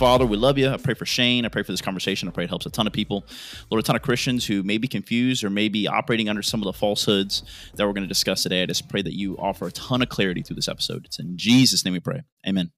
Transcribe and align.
Father, 0.00 0.24
we 0.24 0.38
love 0.38 0.56
you. 0.56 0.66
I 0.66 0.78
pray 0.78 0.94
for 0.94 1.04
Shane. 1.04 1.44
I 1.44 1.48
pray 1.48 1.62
for 1.62 1.72
this 1.72 1.82
conversation. 1.82 2.26
I 2.26 2.32
pray 2.32 2.44
it 2.44 2.48
helps 2.48 2.64
a 2.64 2.70
ton 2.70 2.86
of 2.86 2.92
people. 2.94 3.26
Lord, 3.70 3.80
a 3.80 3.86
ton 3.86 3.96
of 3.96 4.00
Christians 4.00 4.46
who 4.46 4.62
may 4.62 4.78
be 4.78 4.88
confused 4.88 5.44
or 5.44 5.50
may 5.50 5.68
be 5.68 5.86
operating 5.86 6.30
under 6.30 6.40
some 6.40 6.62
of 6.62 6.64
the 6.64 6.72
falsehoods 6.72 7.42
that 7.74 7.86
we're 7.86 7.92
going 7.92 8.04
to 8.04 8.08
discuss 8.08 8.42
today. 8.42 8.62
I 8.62 8.66
just 8.66 8.88
pray 8.88 9.02
that 9.02 9.12
you 9.12 9.36
offer 9.36 9.66
a 9.66 9.72
ton 9.72 10.00
of 10.00 10.08
clarity 10.08 10.40
through 10.40 10.56
this 10.56 10.68
episode. 10.68 11.04
It's 11.04 11.18
in 11.18 11.36
Jesus' 11.36 11.84
name 11.84 11.92
we 11.92 12.00
pray. 12.00 12.22
Amen. 12.48 12.72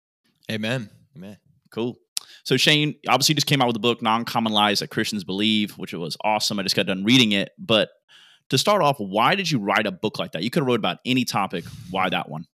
Amen. 0.50 0.90
Amen. 1.16 1.36
Cool. 1.70 1.96
So 2.43 2.56
Shane 2.56 2.96
obviously 3.06 3.34
you 3.34 3.36
just 3.36 3.46
came 3.46 3.62
out 3.62 3.68
with 3.68 3.75
the 3.75 3.80
book 3.80 4.02
Nine 4.02 4.25
Common 4.25 4.52
Lies 4.52 4.80
That 4.80 4.89
Christians 4.89 5.23
Believe, 5.23 5.79
which 5.79 5.95
was 5.95 6.16
awesome. 6.25 6.59
I 6.59 6.64
just 6.64 6.75
got 6.75 6.86
done 6.86 7.04
reading 7.04 7.30
it. 7.30 7.50
But 7.57 7.91
to 8.48 8.59
start 8.59 8.82
off, 8.82 8.96
why 8.98 9.36
did 9.36 9.48
you 9.48 9.61
write 9.61 9.86
a 9.86 9.93
book 9.93 10.18
like 10.18 10.32
that? 10.32 10.43
You 10.43 10.50
could 10.50 10.62
have 10.62 10.66
wrote 10.66 10.80
about 10.80 10.98
any 11.07 11.25
topic. 11.25 11.66
Why 11.89 12.09
that 12.09 12.29
one? 12.29 12.46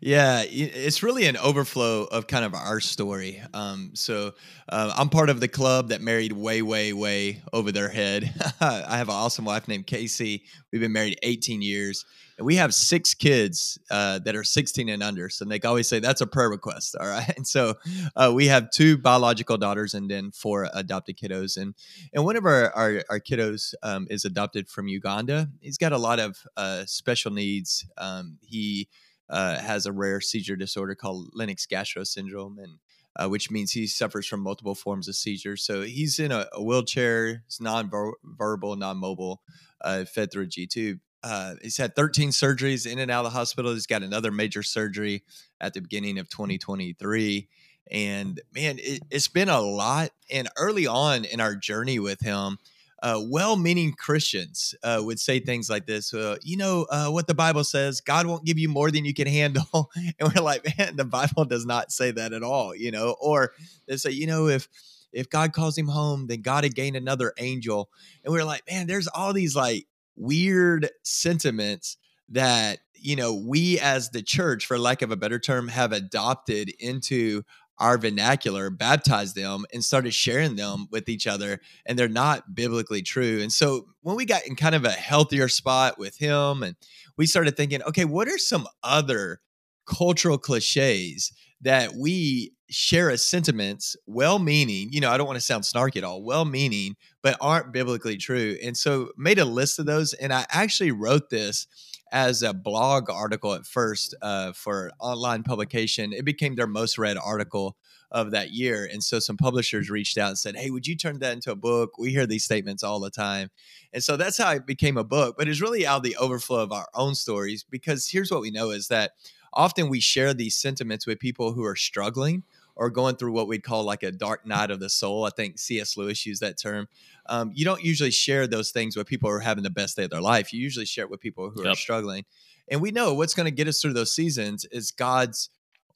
Yeah, 0.00 0.42
it's 0.46 1.02
really 1.02 1.26
an 1.26 1.36
overflow 1.36 2.04
of 2.04 2.26
kind 2.26 2.44
of 2.44 2.54
our 2.54 2.80
story. 2.80 3.42
Um, 3.52 3.90
so 3.94 4.32
uh, 4.68 4.92
I'm 4.96 5.08
part 5.08 5.30
of 5.30 5.40
the 5.40 5.48
club 5.48 5.88
that 5.88 6.00
married 6.00 6.32
way, 6.32 6.62
way, 6.62 6.92
way 6.92 7.42
over 7.52 7.72
their 7.72 7.88
head. 7.88 8.32
I 8.60 8.96
have 8.96 9.08
an 9.08 9.14
awesome 9.14 9.44
wife 9.44 9.68
named 9.68 9.86
Casey. 9.86 10.44
We've 10.72 10.80
been 10.80 10.92
married 10.92 11.18
18 11.22 11.62
years, 11.62 12.04
and 12.38 12.46
we 12.46 12.56
have 12.56 12.74
six 12.74 13.14
kids 13.14 13.78
uh, 13.90 14.18
that 14.20 14.36
are 14.36 14.44
16 14.44 14.88
and 14.88 15.02
under. 15.02 15.28
So 15.28 15.44
they 15.44 15.60
always 15.60 15.88
say 15.88 15.98
that's 15.98 16.20
a 16.20 16.26
prayer 16.26 16.50
request. 16.50 16.96
All 16.98 17.06
right, 17.06 17.32
and 17.36 17.46
so 17.46 17.74
uh, 18.14 18.32
we 18.34 18.46
have 18.46 18.70
two 18.70 18.98
biological 18.98 19.56
daughters 19.56 19.94
and 19.94 20.10
then 20.10 20.30
four 20.30 20.68
adopted 20.74 21.16
kiddos. 21.16 21.56
And 21.56 21.74
and 22.12 22.24
one 22.24 22.36
of 22.36 22.44
our 22.44 22.70
our, 22.74 23.02
our 23.10 23.20
kiddos 23.20 23.74
um, 23.82 24.06
is 24.10 24.24
adopted 24.24 24.68
from 24.68 24.88
Uganda. 24.88 25.48
He's 25.60 25.78
got 25.78 25.92
a 25.92 25.98
lot 25.98 26.20
of 26.20 26.38
uh, 26.56 26.84
special 26.86 27.32
needs. 27.32 27.86
Um, 27.96 28.38
he 28.42 28.88
uh, 29.28 29.58
has 29.58 29.86
a 29.86 29.92
rare 29.92 30.20
seizure 30.20 30.56
disorder 30.56 30.94
called 30.94 31.30
Lennox-Gastaut 31.34 32.06
syndrome, 32.06 32.58
and 32.58 32.78
uh, 33.16 33.28
which 33.28 33.50
means 33.50 33.72
he 33.72 33.86
suffers 33.86 34.26
from 34.26 34.40
multiple 34.40 34.74
forms 34.74 35.08
of 35.08 35.16
seizures. 35.16 35.64
So 35.64 35.82
he's 35.82 36.18
in 36.18 36.32
a, 36.32 36.46
a 36.52 36.62
wheelchair. 36.62 37.42
He's 37.46 37.60
non-verbal, 37.60 38.76
non-mobile, 38.76 39.40
uh, 39.80 40.04
fed 40.04 40.30
through 40.30 40.44
a 40.44 40.48
G 40.48 40.66
tube. 40.66 41.00
Uh, 41.22 41.54
he's 41.62 41.76
had 41.76 41.96
13 41.96 42.30
surgeries 42.30 42.90
in 42.90 42.98
and 42.98 43.10
out 43.10 43.24
of 43.24 43.32
the 43.32 43.38
hospital. 43.38 43.72
He's 43.72 43.86
got 43.86 44.02
another 44.02 44.30
major 44.30 44.62
surgery 44.62 45.24
at 45.60 45.74
the 45.74 45.80
beginning 45.80 46.18
of 46.18 46.28
2023. 46.28 47.48
And 47.90 48.40
man, 48.54 48.78
it, 48.78 49.02
it's 49.10 49.28
been 49.28 49.48
a 49.48 49.60
lot. 49.60 50.10
And 50.30 50.48
early 50.56 50.86
on 50.86 51.24
in 51.24 51.40
our 51.40 51.56
journey 51.56 51.98
with 51.98 52.20
him, 52.20 52.58
uh, 53.02 53.20
well-meaning 53.22 53.92
Christians 53.92 54.74
uh, 54.82 55.00
would 55.02 55.20
say 55.20 55.38
things 55.38 55.68
like 55.68 55.86
this. 55.86 56.14
Uh, 56.14 56.36
you 56.42 56.56
know 56.56 56.86
uh, 56.90 57.08
what 57.08 57.26
the 57.26 57.34
Bible 57.34 57.64
says: 57.64 58.00
God 58.00 58.26
won't 58.26 58.44
give 58.44 58.58
you 58.58 58.68
more 58.68 58.90
than 58.90 59.04
you 59.04 59.14
can 59.14 59.26
handle, 59.26 59.90
and 60.18 60.32
we're 60.34 60.42
like, 60.42 60.66
man, 60.78 60.96
the 60.96 61.04
Bible 61.04 61.44
does 61.44 61.66
not 61.66 61.92
say 61.92 62.10
that 62.10 62.32
at 62.32 62.42
all. 62.42 62.74
You 62.74 62.90
know, 62.90 63.16
or 63.20 63.52
they 63.86 63.96
say, 63.96 64.10
you 64.10 64.26
know, 64.26 64.48
if 64.48 64.68
if 65.12 65.30
God 65.30 65.52
calls 65.52 65.76
him 65.76 65.88
home, 65.88 66.26
then 66.26 66.42
God 66.42 66.64
had 66.64 66.74
gained 66.74 66.96
another 66.96 67.32
angel, 67.38 67.90
and 68.24 68.32
we're 68.32 68.44
like, 68.44 68.62
man, 68.70 68.86
there's 68.86 69.08
all 69.08 69.32
these 69.32 69.54
like 69.54 69.86
weird 70.16 70.88
sentiments 71.02 71.98
that 72.30 72.78
you 72.94 73.14
know 73.14 73.34
we 73.34 73.78
as 73.78 74.10
the 74.10 74.22
church, 74.22 74.66
for 74.66 74.78
lack 74.78 75.02
of 75.02 75.10
a 75.10 75.16
better 75.16 75.38
term, 75.38 75.68
have 75.68 75.92
adopted 75.92 76.70
into 76.80 77.42
our 77.78 77.98
vernacular, 77.98 78.70
baptized 78.70 79.34
them, 79.34 79.64
and 79.72 79.84
started 79.84 80.14
sharing 80.14 80.56
them 80.56 80.86
with 80.90 81.08
each 81.08 81.26
other. 81.26 81.60
And 81.84 81.98
they're 81.98 82.08
not 82.08 82.54
biblically 82.54 83.02
true. 83.02 83.40
And 83.42 83.52
so 83.52 83.86
when 84.02 84.16
we 84.16 84.24
got 84.24 84.46
in 84.46 84.56
kind 84.56 84.74
of 84.74 84.84
a 84.84 84.90
healthier 84.90 85.48
spot 85.48 85.98
with 85.98 86.16
him, 86.16 86.62
and 86.62 86.76
we 87.16 87.26
started 87.26 87.56
thinking, 87.56 87.82
okay, 87.82 88.04
what 88.04 88.28
are 88.28 88.38
some 88.38 88.66
other 88.82 89.40
cultural 89.86 90.38
cliches 90.38 91.32
that 91.60 91.94
we 91.94 92.52
share 92.68 93.10
as 93.10 93.24
sentiments, 93.24 93.96
well 94.06 94.38
meaning, 94.38 94.88
you 94.90 95.00
know, 95.00 95.10
I 95.10 95.16
don't 95.16 95.26
want 95.26 95.38
to 95.38 95.44
sound 95.44 95.64
snarky 95.64 95.96
at 95.96 96.04
all, 96.04 96.22
well 96.22 96.44
meaning, 96.44 96.96
but 97.22 97.36
aren't 97.40 97.72
biblically 97.72 98.16
true. 98.16 98.56
And 98.62 98.76
so 98.76 99.10
made 99.16 99.38
a 99.38 99.44
list 99.44 99.78
of 99.78 99.86
those. 99.86 100.12
And 100.14 100.32
I 100.32 100.46
actually 100.50 100.90
wrote 100.90 101.30
this 101.30 101.66
as 102.12 102.42
a 102.42 102.54
blog 102.54 103.10
article 103.10 103.54
at 103.54 103.66
first 103.66 104.14
uh, 104.22 104.52
for 104.52 104.92
online 105.00 105.42
publication. 105.42 106.12
It 106.12 106.24
became 106.24 106.54
their 106.54 106.66
most 106.66 106.98
read 106.98 107.16
article 107.16 107.76
of 108.10 108.30
that 108.30 108.50
year. 108.50 108.88
And 108.90 109.02
so 109.02 109.18
some 109.18 109.36
publishers 109.36 109.90
reached 109.90 110.16
out 110.16 110.28
and 110.28 110.38
said, 110.38 110.56
Hey, 110.56 110.70
would 110.70 110.86
you 110.86 110.96
turn 110.96 111.18
that 111.18 111.32
into 111.32 111.50
a 111.50 111.56
book? 111.56 111.98
We 111.98 112.10
hear 112.10 112.26
these 112.26 112.44
statements 112.44 112.82
all 112.82 113.00
the 113.00 113.10
time. 113.10 113.50
And 113.92 114.02
so 114.02 114.16
that's 114.16 114.38
how 114.38 114.52
it 114.52 114.66
became 114.66 114.96
a 114.96 115.04
book. 115.04 115.36
But 115.36 115.48
it's 115.48 115.60
really 115.60 115.86
out 115.86 115.98
of 115.98 116.02
the 116.04 116.16
overflow 116.16 116.62
of 116.62 116.72
our 116.72 116.88
own 116.94 117.14
stories 117.14 117.64
because 117.68 118.08
here's 118.08 118.30
what 118.30 118.42
we 118.42 118.50
know 118.50 118.70
is 118.70 118.88
that 118.88 119.12
often 119.52 119.88
we 119.88 120.00
share 120.00 120.34
these 120.34 120.56
sentiments 120.56 121.06
with 121.06 121.18
people 121.18 121.52
who 121.52 121.64
are 121.64 121.76
struggling 121.76 122.44
or 122.76 122.90
going 122.90 123.16
through 123.16 123.32
what 123.32 123.48
we'd 123.48 123.64
call 123.64 123.84
like 123.84 124.02
a 124.02 124.12
dark 124.12 124.46
night 124.46 124.70
of 124.70 124.80
the 124.80 124.90
soul. 124.90 125.24
I 125.24 125.30
think 125.30 125.58
C.S. 125.58 125.96
Lewis 125.96 126.24
used 126.26 126.42
that 126.42 126.58
term. 126.58 126.88
Um, 127.26 127.50
you 127.54 127.64
don't 127.64 127.82
usually 127.82 128.10
share 128.10 128.46
those 128.46 128.70
things 128.70 128.96
with 128.96 129.06
people 129.06 129.30
who 129.30 129.36
are 129.36 129.40
having 129.40 129.64
the 129.64 129.70
best 129.70 129.96
day 129.96 130.04
of 130.04 130.10
their 130.10 130.20
life. 130.20 130.52
You 130.52 130.60
usually 130.60 130.86
share 130.86 131.04
it 131.04 131.10
with 131.10 131.20
people 131.20 131.50
who 131.50 131.64
yep. 131.64 131.72
are 131.72 131.76
struggling. 131.76 132.24
And 132.68 132.80
we 132.80 132.90
know 132.90 133.14
what's 133.14 133.34
going 133.34 133.46
to 133.46 133.50
get 133.50 133.68
us 133.68 133.80
through 133.80 133.94
those 133.94 134.12
seasons 134.12 134.64
is 134.66 134.90
God's 134.90 135.48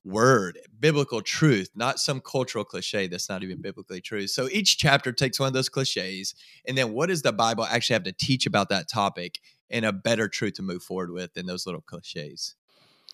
word, 0.05 0.59
biblical 0.79 1.21
truth, 1.21 1.71
not 1.75 1.99
some 1.99 2.21
cultural 2.21 2.65
cliche 2.65 3.07
that's 3.07 3.29
not 3.29 3.43
even 3.43 3.61
biblically 3.61 4.01
true. 4.01 4.27
So 4.27 4.49
each 4.51 4.79
chapter 4.79 5.13
takes 5.13 5.39
one 5.39 5.49
of 5.49 5.53
those 5.53 5.69
cliches, 5.69 6.35
and 6.67 6.79
then 6.79 6.93
what 6.93 7.09
does 7.09 7.23
the 7.23 7.33
Bible 7.33 7.65
actually 7.65 7.95
have 7.95 8.05
to 8.05 8.13
teach 8.13 8.47
about 8.47 8.71
that 8.71 8.89
topic 8.89 9.41
and 9.69 9.85
a 9.85 9.93
better 9.93 10.29
truth 10.29 10.55
to 10.55 10.63
move 10.63 10.83
forward 10.83 11.11
with 11.11 11.35
than 11.35 11.47
those 11.47 11.67
little 11.67 11.83
cliches? 11.83 12.55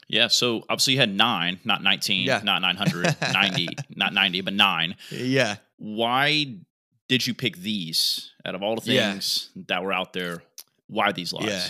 Yeah, 0.09 0.28
so 0.28 0.62
obviously 0.69 0.94
you 0.94 1.00
had 1.00 1.15
nine, 1.15 1.59
not 1.65 1.83
19, 1.83 2.27
yeah. 2.27 2.41
not 2.44 2.62
990, 2.62 3.69
not 3.97 4.15
90, 4.15 4.41
but 4.43 4.55
nine. 4.55 4.97
Yeah. 5.11 5.56
Why 5.78 6.56
did 7.09 7.27
you 7.27 7.34
pick 7.34 7.56
these 7.56 8.33
out 8.44 8.55
of 8.55 8.62
all 8.62 8.77
the 8.77 8.83
things 8.83 9.50
yeah. 9.55 9.62
that 9.69 9.83
were 9.84 9.93
out 9.93 10.12
there? 10.12 10.43
Why 10.87 11.12
these 11.12 11.33
lies? 11.33 11.47
Yeah. 11.47 11.67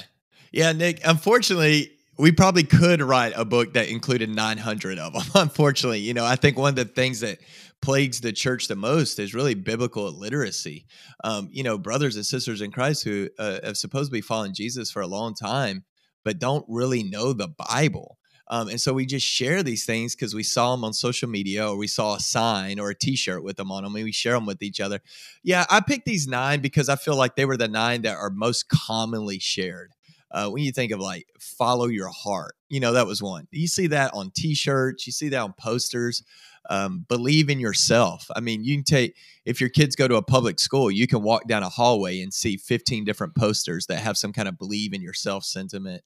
Yeah, 0.53 0.73
Nick, 0.73 1.01
unfortunately, 1.05 1.93
we 2.19 2.33
probably 2.33 2.65
could 2.65 3.03
write 3.03 3.35
a 3.37 3.45
book 3.45 3.75
that 3.75 3.89
included 3.89 4.31
900 4.31 4.99
of 4.99 5.13
them. 5.13 5.23
Unfortunately, 5.35 5.99
you 5.99 6.15
know, 6.15 6.25
I 6.25 6.37
think 6.37 6.57
one 6.57 6.71
of 6.71 6.77
the 6.77 6.85
things 6.85 7.21
that 7.21 7.39
plagues 7.83 8.21
the 8.21 8.33
church 8.33 8.69
the 8.69 8.77
most 8.77 9.19
is 9.19 9.35
really 9.35 9.55
biblical 9.55 10.09
illiteracy. 10.09 10.87
Um, 11.25 11.49
you 11.53 11.63
know, 11.63 11.77
brothers 11.77 12.17
and 12.17 12.25
sisters 12.25 12.63
in 12.63 12.71
Christ 12.71 13.05
who 13.05 13.29
uh, 13.39 13.59
have 13.63 13.77
supposedly 13.77 14.23
followed 14.23 14.55
Jesus 14.55 14.91
for 14.91 15.03
a 15.03 15.07
long 15.07 15.35
time, 15.35 15.85
but 16.25 16.39
don't 16.39 16.65
really 16.69 17.03
know 17.03 17.33
the 17.33 17.49
Bible. 17.49 18.19
Um, 18.49 18.69
and 18.69 18.81
so 18.81 18.93
we 18.93 19.07
just 19.07 19.27
share 19.27 19.63
these 19.63 19.85
things 19.85 20.15
because 20.15 20.35
we 20.35 20.43
saw 20.43 20.73
them 20.73 20.85
on 20.85 20.93
social 20.93 21.29
media 21.29 21.69
or 21.69 21.77
we 21.77 21.89
saw 21.89 22.15
a 22.15 22.21
sign 22.21 22.79
or 22.79 22.91
a 22.91 22.95
t-shirt 22.95 23.43
with 23.43 23.57
them 23.57 23.73
on 23.73 23.83
them 23.83 23.95
and 23.97 24.05
we 24.05 24.13
share 24.13 24.35
them 24.35 24.47
with 24.47 24.63
each 24.63 24.81
other. 24.81 25.01
Yeah, 25.43 25.67
I 25.69 25.81
picked 25.81 26.07
these 26.07 26.29
nine 26.29 26.61
because 26.61 26.89
I 26.89 26.97
feel 26.97 27.17
like 27.17 27.35
they 27.35 27.45
were 27.45 27.57
the 27.57 27.69
nine 27.69 28.03
that 28.03 28.17
are 28.17 28.31
most 28.31 28.69
commonly 28.69 29.39
shared. 29.39 29.93
Uh, 30.31 30.49
when 30.49 30.63
you 30.63 30.73
think 30.73 30.93
of 30.93 31.01
like 31.01 31.27
follow 31.39 31.87
your 31.87 32.09
heart, 32.09 32.55
you 32.69 32.81
know, 32.81 32.93
that 32.93 33.07
was 33.07 33.23
one. 33.23 33.47
You 33.51 33.69
see 33.69 33.89
that 33.89 34.13
on 34.13 34.31
t-shirts, 34.35 35.07
you 35.07 35.13
see 35.13 35.29
that 35.31 35.41
on 35.41 35.55
posters. 35.59 36.23
Um, 36.69 37.07
believe 37.09 37.49
in 37.49 37.61
yourself. 37.61 38.29
I 38.35 38.41
mean, 38.41 38.65
you 38.65 38.75
can 38.75 38.83
take 38.83 39.15
if 39.45 39.61
your 39.61 39.71
kids 39.71 39.95
go 39.95 40.09
to 40.09 40.17
a 40.17 40.23
public 40.23 40.59
school, 40.59 40.91
you 40.91 41.07
can 41.07 41.23
walk 41.23 41.47
down 41.47 41.63
a 41.63 41.69
hallway 41.69 42.21
and 42.21 42.35
see 42.35 42.57
15 42.57 43.05
different 43.05 43.37
posters 43.37 43.87
that 43.87 44.01
have 44.01 44.19
some 44.19 44.33
kind 44.33 44.49
of 44.49 44.59
believe 44.59 44.93
in 44.93 45.01
yourself 45.01 45.45
sentiment 45.45 46.03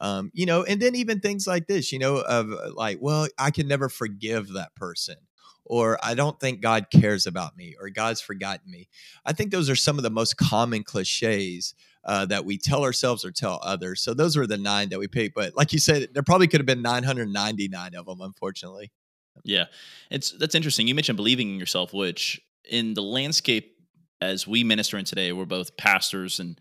um, 0.00 0.30
you 0.34 0.46
know, 0.46 0.64
and 0.64 0.80
then 0.80 0.94
even 0.94 1.20
things 1.20 1.46
like 1.46 1.66
this, 1.66 1.92
you 1.92 1.98
know, 1.98 2.16
of 2.16 2.52
uh, 2.52 2.72
like, 2.74 2.98
well, 3.00 3.28
I 3.38 3.50
can 3.50 3.68
never 3.68 3.88
forgive 3.88 4.52
that 4.52 4.74
person, 4.74 5.16
or 5.64 5.98
I 6.02 6.14
don't 6.14 6.38
think 6.38 6.60
God 6.60 6.86
cares 6.90 7.26
about 7.26 7.56
me, 7.56 7.76
or 7.80 7.90
God's 7.90 8.20
forgotten 8.20 8.70
me. 8.70 8.88
I 9.24 9.32
think 9.32 9.50
those 9.50 9.70
are 9.70 9.76
some 9.76 9.96
of 9.98 10.02
the 10.02 10.10
most 10.10 10.36
common 10.36 10.82
cliches 10.82 11.74
uh, 12.04 12.26
that 12.26 12.44
we 12.44 12.58
tell 12.58 12.82
ourselves 12.82 13.24
or 13.24 13.30
tell 13.30 13.60
others. 13.62 14.02
So 14.02 14.14
those 14.14 14.36
were 14.36 14.46
the 14.46 14.58
nine 14.58 14.90
that 14.90 14.98
we 14.98 15.08
picked. 15.08 15.34
But 15.34 15.56
like 15.56 15.72
you 15.72 15.78
said, 15.78 16.08
there 16.12 16.22
probably 16.22 16.48
could 16.48 16.60
have 16.60 16.66
been 16.66 16.82
999 16.82 17.94
of 17.94 18.06
them, 18.06 18.20
unfortunately. 18.20 18.92
Yeah, 19.42 19.64
it's 20.10 20.32
that's 20.32 20.54
interesting. 20.54 20.86
You 20.86 20.94
mentioned 20.94 21.16
believing 21.16 21.50
in 21.50 21.58
yourself, 21.58 21.92
which 21.92 22.40
in 22.68 22.94
the 22.94 23.02
landscape 23.02 23.76
as 24.20 24.46
we 24.46 24.64
minister 24.64 24.96
in 24.96 25.04
today, 25.04 25.32
we're 25.32 25.44
both 25.44 25.76
pastors 25.76 26.40
and 26.40 26.58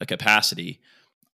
a 0.00 0.06
capacity 0.06 0.80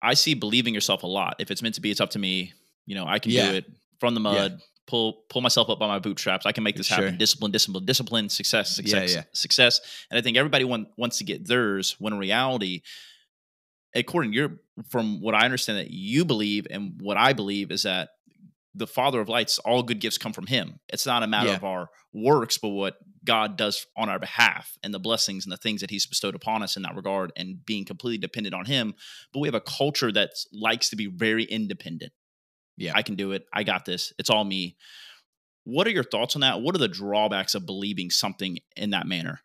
I 0.03 0.15
see 0.15 0.35
believing 0.35 0.75
yourself 0.75 1.03
a 1.03 1.07
lot. 1.07 1.37
If 1.39 1.51
it's 1.51 1.63
meant 1.63 1.75
to 1.77 1.81
be, 1.81 1.91
it's 1.91 2.01
up 2.01 2.11
to 2.11 2.19
me. 2.19 2.53
You 2.85 2.95
know, 2.95 3.07
I 3.07 3.19
can 3.19 3.33
yeah. 3.33 3.51
do 3.51 3.57
it 3.57 3.67
from 3.99 4.15
the 4.15 4.21
mud. 4.21 4.53
Yeah. 4.53 4.59
Pull 4.87 5.25
pull 5.29 5.43
myself 5.43 5.69
up 5.69 5.81
by 5.81 5.89
my 5.89 5.99
bootstraps. 5.99 6.47
I 6.47 6.53
can 6.53 6.63
make 6.63 6.77
this 6.77 6.87
sure. 6.87 6.99
happen. 6.99 7.19
Discipline, 7.19 7.51
discipline, 7.51 7.85
discipline, 7.85 8.29
success, 8.29 8.77
success, 8.77 9.15
yeah, 9.17 9.23
success. 9.33 9.81
And 10.11 10.19
I 10.19 10.23
think 10.23 10.37
everybody 10.37 10.65
want, 10.65 10.89
wants 10.97 11.19
to 11.19 11.25
get 11.25 11.49
theirs. 11.49 11.97
When 11.99 12.13
in 12.13 12.21
reality, 12.21 12.83
according 13.93 14.31
to 14.31 14.37
your, 14.37 14.51
from 14.91 15.21
what 15.21 15.35
I 15.35 15.45
understand 15.45 15.79
that 15.79 15.91
you 15.91 16.25
believe 16.25 16.69
and 16.71 17.01
what 17.01 17.17
I 17.17 17.33
believe 17.33 17.73
is 17.73 17.83
that 17.83 18.11
the 18.77 18.87
Father 18.87 19.21
of 19.21 19.29
lights, 19.29 19.59
all 19.59 19.83
good 19.83 19.99
gifts 19.99 20.19
come 20.19 20.33
from 20.33 20.47
Him. 20.47 20.79
It's 20.89 21.07
not 21.07 21.25
a 21.25 21.27
matter 21.27 21.51
of 21.51 21.65
our 21.65 21.89
works, 22.13 22.59
but 22.59 22.69
what 22.69 22.97
God 23.27 23.57
does 23.59 23.87
on 23.97 24.09
our 24.09 24.19
behalf 24.19 24.79
and 24.83 24.95
the 24.95 24.99
blessings 24.99 25.45
and 25.45 25.53
the 25.53 25.59
things 25.59 25.83
that 25.83 25.91
He's 25.91 26.07
bestowed 26.07 26.35
upon 26.35 26.63
us 26.63 26.77
in 26.77 26.83
that 26.85 26.97
regard 26.97 27.33
and 27.37 27.65
being 27.67 27.85
completely 27.85 28.19
dependent 28.19 28.55
on 28.55 28.65
Him. 28.65 28.95
But 29.33 29.41
we 29.41 29.49
have 29.49 29.55
a 29.55 29.61
culture 29.61 30.11
that 30.13 30.31
likes 30.53 30.89
to 30.91 30.97
be 30.97 31.07
very 31.07 31.45
independent. 31.45 32.13
Yeah. 32.77 32.93
I 32.95 33.03
can 33.03 33.15
do 33.15 33.33
it. 33.33 33.47
I 33.53 33.63
got 33.63 33.85
this. 33.85 34.13
It's 34.19 34.31
all 34.31 34.45
me. 34.45 34.77
What 35.65 35.87
are 35.87 35.91
your 35.91 36.05
thoughts 36.05 36.37
on 36.37 36.41
that? 36.41 36.61
What 36.61 36.75
are 36.75 36.79
the 36.79 36.89
drawbacks 36.89 37.55
of 37.55 37.67
believing 37.67 38.11
something 38.11 38.59
in 38.77 38.91
that 38.91 39.07
manner? 39.07 39.41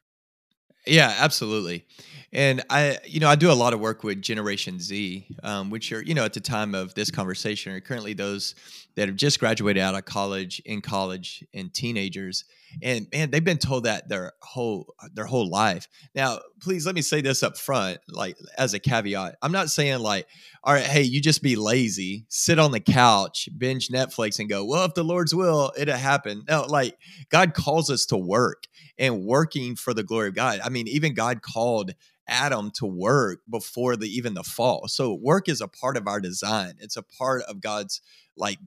Yeah, 0.86 1.16
absolutely. 1.20 1.86
And 2.34 2.64
I, 2.70 2.98
you 3.06 3.20
know, 3.20 3.28
I 3.28 3.36
do 3.36 3.52
a 3.52 3.54
lot 3.54 3.74
of 3.74 3.80
work 3.80 4.04
with 4.04 4.22
Generation 4.22 4.80
Z, 4.80 5.28
um, 5.44 5.70
which 5.70 5.92
are, 5.92 6.02
you 6.02 6.14
know, 6.14 6.26
at 6.26 6.34
the 6.34 6.40
time 6.40 6.74
of 6.74 6.94
this 6.96 7.12
conversation, 7.12 7.74
are 7.74 7.82
currently 7.82 8.14
those 8.14 8.56
that 8.96 9.08
have 9.08 9.16
just 9.16 9.40
graduated 9.40 9.82
out 9.82 9.96
of 9.96 10.06
college, 10.06 10.62
in 10.66 10.82
college, 10.82 11.44
and 11.54 11.74
teenagers. 11.74 12.46
And 12.82 13.08
man, 13.12 13.32
they've 13.32 13.44
been 13.44 13.58
told 13.58 13.86
that 13.86 14.08
their 14.10 14.34
whole 14.42 14.94
their 15.14 15.26
whole 15.26 15.50
life. 15.50 15.88
Now, 16.16 16.40
please 16.62 16.86
let 16.86 16.96
me 16.96 17.02
say 17.02 17.22
this 17.22 17.44
up 17.44 17.58
front, 17.58 18.00
like 18.10 18.38
as 18.58 18.74
a 18.74 18.80
caveat. 18.80 19.36
I'm 19.42 19.52
not 19.52 19.70
saying 19.70 20.00
like, 20.00 20.28
all 20.64 20.74
right, 20.74 20.84
hey, 20.84 21.04
you 21.04 21.22
just 21.22 21.42
be 21.42 21.56
lazy, 21.56 22.26
sit 22.30 22.60
on 22.60 22.72
the 22.72 22.80
couch, 22.80 23.50
binge 23.58 23.90
Netflix, 23.90 24.40
and 24.40 24.50
go, 24.50 24.64
well, 24.64 24.86
if 24.86 24.94
the 24.94 25.04
Lord's 25.04 25.36
will, 25.36 25.74
it'll 25.78 25.96
happen. 25.96 26.44
No, 26.48 26.66
like 26.68 26.98
God 27.30 27.54
calls 27.54 27.90
us 27.90 28.06
to 28.08 28.18
work 28.18 28.66
and 28.98 29.26
working 29.26 29.76
for 29.76 29.94
the 29.94 30.04
glory 30.04 30.30
of 30.30 30.36
God. 30.36 30.60
I 30.64 30.70
mean, 30.70 30.88
even 30.88 31.14
God 31.14 31.42
called 31.42 31.94
Adam 32.28 32.72
to 32.76 32.86
work 32.86 33.42
before 33.50 33.96
the 33.96 34.08
even 34.08 34.34
the 34.34 34.44
fall. 34.44 34.88
So 34.88 35.14
work 35.14 35.50
is 35.50 35.60
a 35.62 35.68
part 35.68 35.98
of 35.98 36.08
our 36.08 36.22
design. 36.22 36.76
It's 36.80 36.96
a 36.96 37.04
part 37.04 37.42
of 37.44 37.62
God's 37.62 38.02
like 38.38 38.58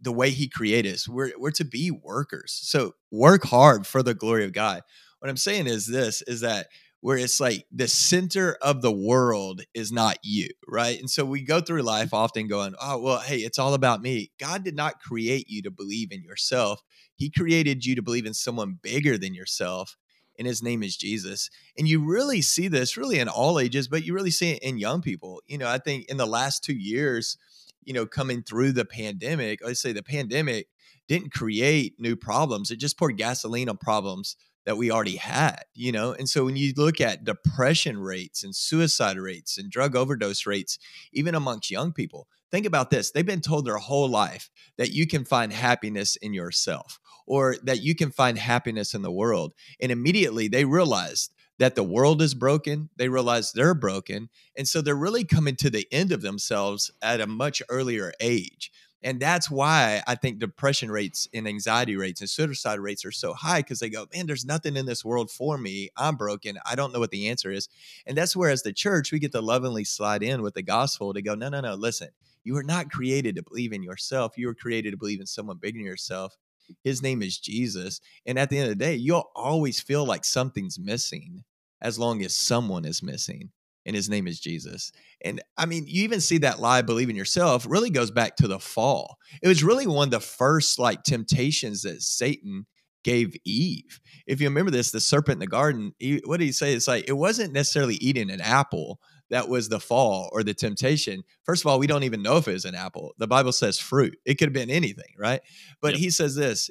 the 0.00 0.12
way 0.12 0.30
he 0.30 0.48
created 0.48 0.94
us. 0.94 1.08
We're 1.08 1.32
we're 1.38 1.50
to 1.52 1.64
be 1.64 1.90
workers. 1.90 2.58
So 2.62 2.94
work 3.10 3.44
hard 3.44 3.86
for 3.86 4.02
the 4.02 4.14
glory 4.14 4.44
of 4.44 4.52
God. 4.52 4.82
What 5.18 5.30
I'm 5.30 5.36
saying 5.36 5.66
is 5.66 5.86
this 5.86 6.22
is 6.22 6.40
that 6.40 6.68
where 7.00 7.18
it's 7.18 7.40
like 7.40 7.66
the 7.70 7.86
center 7.86 8.56
of 8.62 8.82
the 8.82 8.92
world 8.92 9.62
is 9.74 9.92
not 9.92 10.18
you, 10.22 10.48
right? 10.66 10.98
And 10.98 11.08
so 11.08 11.24
we 11.24 11.42
go 11.42 11.60
through 11.60 11.82
life 11.82 12.06
mm-hmm. 12.06 12.16
often 12.16 12.48
going, 12.48 12.74
oh, 12.80 12.98
well, 12.98 13.20
hey, 13.20 13.38
it's 13.38 13.58
all 13.58 13.74
about 13.74 14.02
me. 14.02 14.32
God 14.40 14.64
did 14.64 14.74
not 14.74 15.00
create 15.00 15.46
you 15.48 15.62
to 15.62 15.70
believe 15.70 16.10
in 16.10 16.22
yourself. 16.22 16.80
He 17.14 17.30
created 17.30 17.84
you 17.84 17.94
to 17.94 18.02
believe 18.02 18.26
in 18.26 18.34
someone 18.34 18.78
bigger 18.82 19.18
than 19.18 19.34
yourself 19.34 19.96
and 20.38 20.46
his 20.46 20.62
name 20.62 20.82
is 20.82 20.96
Jesus. 20.96 21.50
And 21.78 21.88
you 21.88 22.04
really 22.04 22.42
see 22.42 22.68
this 22.68 22.96
really 22.96 23.18
in 23.18 23.28
all 23.28 23.58
ages, 23.58 23.88
but 23.88 24.04
you 24.04 24.14
really 24.14 24.30
see 24.30 24.52
it 24.52 24.62
in 24.62 24.78
young 24.78 25.02
people. 25.02 25.42
You 25.46 25.58
know, 25.58 25.68
I 25.68 25.78
think 25.78 26.06
in 26.08 26.16
the 26.16 26.26
last 26.26 26.64
two 26.64 26.76
years, 26.76 27.36
you 27.86 27.94
know, 27.94 28.04
coming 28.04 28.42
through 28.42 28.72
the 28.72 28.84
pandemic, 28.84 29.64
I 29.64 29.72
say 29.72 29.92
the 29.92 30.02
pandemic 30.02 30.68
didn't 31.08 31.32
create 31.32 31.94
new 31.98 32.16
problems. 32.16 32.70
It 32.70 32.80
just 32.80 32.98
poured 32.98 33.16
gasoline 33.16 33.68
on 33.68 33.78
problems 33.78 34.36
that 34.66 34.76
we 34.76 34.90
already 34.90 35.16
had, 35.16 35.62
you 35.74 35.92
know? 35.92 36.12
And 36.12 36.28
so 36.28 36.44
when 36.44 36.56
you 36.56 36.72
look 36.76 37.00
at 37.00 37.24
depression 37.24 37.98
rates 37.98 38.42
and 38.42 38.54
suicide 38.54 39.16
rates 39.16 39.56
and 39.56 39.70
drug 39.70 39.94
overdose 39.94 40.44
rates, 40.44 40.78
even 41.12 41.36
amongst 41.36 41.70
young 41.70 41.92
people, 41.92 42.26
think 42.50 42.66
about 42.66 42.90
this. 42.90 43.12
They've 43.12 43.24
been 43.24 43.40
told 43.40 43.64
their 43.64 43.76
whole 43.76 44.08
life 44.08 44.50
that 44.76 44.90
you 44.90 45.06
can 45.06 45.24
find 45.24 45.52
happiness 45.52 46.16
in 46.16 46.34
yourself 46.34 46.98
or 47.26 47.56
that 47.62 47.82
you 47.82 47.94
can 47.94 48.10
find 48.10 48.38
happiness 48.38 48.92
in 48.92 49.02
the 49.02 49.12
world. 49.12 49.52
And 49.80 49.92
immediately 49.92 50.48
they 50.48 50.64
realized 50.64 51.32
that 51.58 51.74
the 51.74 51.82
world 51.82 52.20
is 52.22 52.34
broken. 52.34 52.90
They 52.96 53.08
realize 53.08 53.52
they're 53.52 53.74
broken. 53.74 54.28
And 54.56 54.68
so 54.68 54.80
they're 54.80 54.94
really 54.94 55.24
coming 55.24 55.56
to 55.56 55.70
the 55.70 55.86
end 55.90 56.12
of 56.12 56.22
themselves 56.22 56.90
at 57.02 57.20
a 57.20 57.26
much 57.26 57.62
earlier 57.68 58.12
age. 58.20 58.70
And 59.02 59.20
that's 59.20 59.50
why 59.50 60.02
I 60.06 60.16
think 60.16 60.38
depression 60.38 60.90
rates 60.90 61.28
and 61.32 61.46
anxiety 61.46 61.96
rates 61.96 62.20
and 62.20 62.30
suicide 62.30 62.80
rates 62.80 63.04
are 63.04 63.12
so 63.12 63.34
high 63.34 63.60
because 63.60 63.78
they 63.78 63.90
go, 63.90 64.06
man, 64.12 64.26
there's 64.26 64.44
nothing 64.44 64.76
in 64.76 64.86
this 64.86 65.04
world 65.04 65.30
for 65.30 65.58
me. 65.58 65.90
I'm 65.96 66.16
broken. 66.16 66.58
I 66.66 66.74
don't 66.74 66.92
know 66.92 66.98
what 66.98 67.10
the 67.10 67.28
answer 67.28 67.52
is. 67.52 67.68
And 68.06 68.16
that's 68.16 68.34
where, 68.34 68.50
as 68.50 68.62
the 68.62 68.72
church, 68.72 69.12
we 69.12 69.18
get 69.18 69.32
to 69.32 69.40
lovingly 69.40 69.84
slide 69.84 70.22
in 70.22 70.42
with 70.42 70.54
the 70.54 70.62
gospel 70.62 71.14
to 71.14 71.22
go, 71.22 71.34
no, 71.34 71.48
no, 71.48 71.60
no, 71.60 71.74
listen, 71.74 72.08
you 72.42 72.54
were 72.54 72.64
not 72.64 72.90
created 72.90 73.36
to 73.36 73.42
believe 73.42 73.72
in 73.72 73.82
yourself. 73.82 74.38
You 74.38 74.48
were 74.48 74.54
created 74.54 74.92
to 74.92 74.96
believe 74.96 75.20
in 75.20 75.26
someone 75.26 75.58
bigger 75.58 75.78
than 75.78 75.86
yourself. 75.86 76.36
His 76.84 77.02
name 77.02 77.22
is 77.22 77.38
Jesus. 77.38 78.00
And 78.26 78.38
at 78.38 78.50
the 78.50 78.58
end 78.58 78.70
of 78.70 78.78
the 78.78 78.84
day, 78.84 78.94
you'll 78.94 79.30
always 79.34 79.80
feel 79.80 80.04
like 80.04 80.24
something's 80.24 80.78
missing 80.78 81.44
as 81.82 81.98
long 81.98 82.24
as 82.24 82.34
someone 82.34 82.84
is 82.84 83.02
missing. 83.02 83.50
And 83.84 83.94
his 83.94 84.10
name 84.10 84.26
is 84.26 84.40
Jesus. 84.40 84.90
And 85.24 85.40
I 85.56 85.66
mean, 85.66 85.84
you 85.86 86.02
even 86.02 86.20
see 86.20 86.38
that 86.38 86.58
lie, 86.58 86.82
believe 86.82 87.08
in 87.08 87.14
yourself, 87.14 87.66
really 87.68 87.90
goes 87.90 88.10
back 88.10 88.36
to 88.36 88.48
the 88.48 88.58
fall. 88.58 89.16
It 89.42 89.48
was 89.48 89.62
really 89.62 89.86
one 89.86 90.08
of 90.08 90.12
the 90.12 90.20
first 90.20 90.78
like 90.78 91.04
temptations 91.04 91.82
that 91.82 92.02
Satan 92.02 92.66
gave 93.04 93.36
Eve. 93.44 94.00
If 94.26 94.40
you 94.40 94.48
remember 94.48 94.72
this, 94.72 94.90
the 94.90 94.98
serpent 94.98 95.34
in 95.34 95.38
the 95.38 95.46
garden, 95.46 95.92
what 96.24 96.40
did 96.40 96.46
he 96.46 96.52
say? 96.52 96.74
It's 96.74 96.88
like 96.88 97.04
it 97.06 97.12
wasn't 97.12 97.52
necessarily 97.52 97.94
eating 97.96 98.30
an 98.30 98.40
apple 98.40 98.98
that 99.30 99.48
was 99.48 99.68
the 99.68 99.80
fall 99.80 100.28
or 100.32 100.42
the 100.42 100.54
temptation. 100.54 101.24
First 101.44 101.62
of 101.62 101.66
all, 101.66 101.78
we 101.78 101.86
don't 101.86 102.04
even 102.04 102.22
know 102.22 102.36
if 102.36 102.48
it 102.48 102.52
was 102.52 102.64
an 102.64 102.74
apple. 102.74 103.14
The 103.18 103.26
Bible 103.26 103.52
says 103.52 103.78
fruit. 103.78 104.16
It 104.24 104.34
could 104.34 104.48
have 104.48 104.54
been 104.54 104.70
anything, 104.70 105.14
right? 105.18 105.40
But 105.80 105.92
yep. 105.92 106.00
he 106.00 106.10
says 106.10 106.34
this 106.34 106.70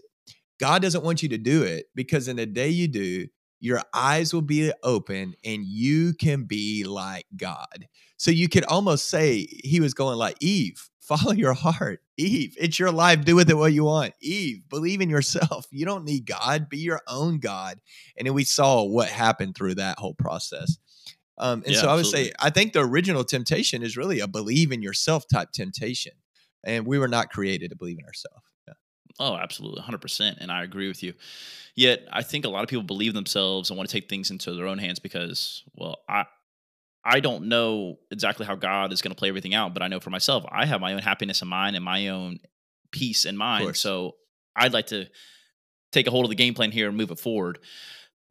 God 0.59 0.81
doesn't 0.81 1.03
want 1.03 1.21
you 1.21 1.29
to 1.29 1.37
do 1.37 1.63
it 1.63 1.87
because 1.95 2.27
in 2.27 2.37
the 2.37 2.45
day 2.45 2.69
you 2.69 2.87
do, 2.87 3.27
your 3.59 3.81
eyes 3.93 4.33
will 4.33 4.41
be 4.41 4.71
open 4.83 5.33
and 5.43 5.65
you 5.65 6.13
can 6.13 6.43
be 6.43 6.83
like 6.83 7.25
God. 7.35 7.87
So 8.17 8.31
you 8.31 8.47
could 8.47 8.65
almost 8.65 9.09
say 9.09 9.47
he 9.63 9.79
was 9.79 9.93
going 9.93 10.17
like, 10.17 10.37
Eve, 10.39 10.89
follow 11.01 11.33
your 11.33 11.53
heart. 11.53 12.01
Eve, 12.17 12.55
it's 12.59 12.79
your 12.79 12.91
life. 12.91 13.25
Do 13.25 13.35
with 13.35 13.49
it 13.49 13.57
what 13.57 13.73
you 13.73 13.83
want. 13.83 14.13
Eve, 14.21 14.61
believe 14.69 15.01
in 15.01 15.09
yourself. 15.09 15.65
You 15.71 15.85
don't 15.85 16.05
need 16.05 16.25
God. 16.25 16.69
Be 16.69 16.77
your 16.77 17.01
own 17.07 17.39
God. 17.39 17.81
And 18.17 18.25
then 18.25 18.33
we 18.33 18.45
saw 18.45 18.83
what 18.83 19.09
happened 19.09 19.55
through 19.55 19.75
that 19.75 19.99
whole 19.99 20.13
process. 20.13 20.77
Um, 21.37 21.63
and 21.65 21.73
yeah, 21.73 21.81
so 21.81 21.89
I 21.89 21.93
would 21.93 21.99
absolutely. 22.01 22.29
say, 22.29 22.35
I 22.39 22.49
think 22.49 22.73
the 22.73 22.79
original 22.79 23.23
temptation 23.23 23.83
is 23.83 23.97
really 23.97 24.19
a 24.19 24.27
believe 24.27 24.71
in 24.71 24.81
yourself 24.81 25.25
type 25.31 25.51
temptation. 25.51 26.13
And 26.63 26.85
we 26.85 26.97
were 26.97 27.07
not 27.07 27.29
created 27.29 27.69
to 27.69 27.75
believe 27.75 27.99
in 27.99 28.05
ourselves. 28.05 28.43
Yeah. 28.67 28.73
Oh, 29.19 29.35
absolutely. 29.35 29.81
100%. 29.81 30.37
And 30.39 30.51
I 30.51 30.63
agree 30.63 30.87
with 30.87 31.03
you. 31.03 31.13
Yet, 31.75 32.07
I 32.11 32.23
think 32.23 32.45
a 32.45 32.49
lot 32.49 32.63
of 32.63 32.69
people 32.69 32.83
believe 32.83 33.13
themselves 33.13 33.69
and 33.69 33.77
want 33.77 33.89
to 33.89 33.93
take 33.93 34.09
things 34.09 34.31
into 34.31 34.53
their 34.53 34.65
own 34.65 34.77
hands 34.77 34.99
because, 34.99 35.63
well, 35.75 35.97
I, 36.09 36.25
I 37.03 37.19
don't 37.19 37.49
know 37.49 37.99
exactly 38.09 38.45
how 38.45 38.55
God 38.55 38.91
is 38.91 39.01
going 39.01 39.11
to 39.11 39.19
play 39.19 39.29
everything 39.29 39.53
out, 39.53 39.73
but 39.73 39.83
I 39.83 39.87
know 39.87 39.99
for 39.99 40.09
myself, 40.09 40.43
I 40.49 40.65
have 40.65 40.81
my 40.81 40.93
own 40.93 40.99
happiness 40.99 41.41
in 41.41 41.47
mind 41.47 41.75
and 41.75 41.85
my 41.85 42.07
own 42.07 42.39
peace 42.91 43.25
in 43.25 43.37
mind. 43.37 43.75
So 43.75 44.15
I'd 44.55 44.73
like 44.73 44.87
to 44.87 45.05
take 45.91 46.07
a 46.07 46.11
hold 46.11 46.25
of 46.25 46.29
the 46.29 46.35
game 46.35 46.55
plan 46.55 46.71
here 46.71 46.87
and 46.87 46.97
move 46.97 47.11
it 47.11 47.19
forward. 47.19 47.59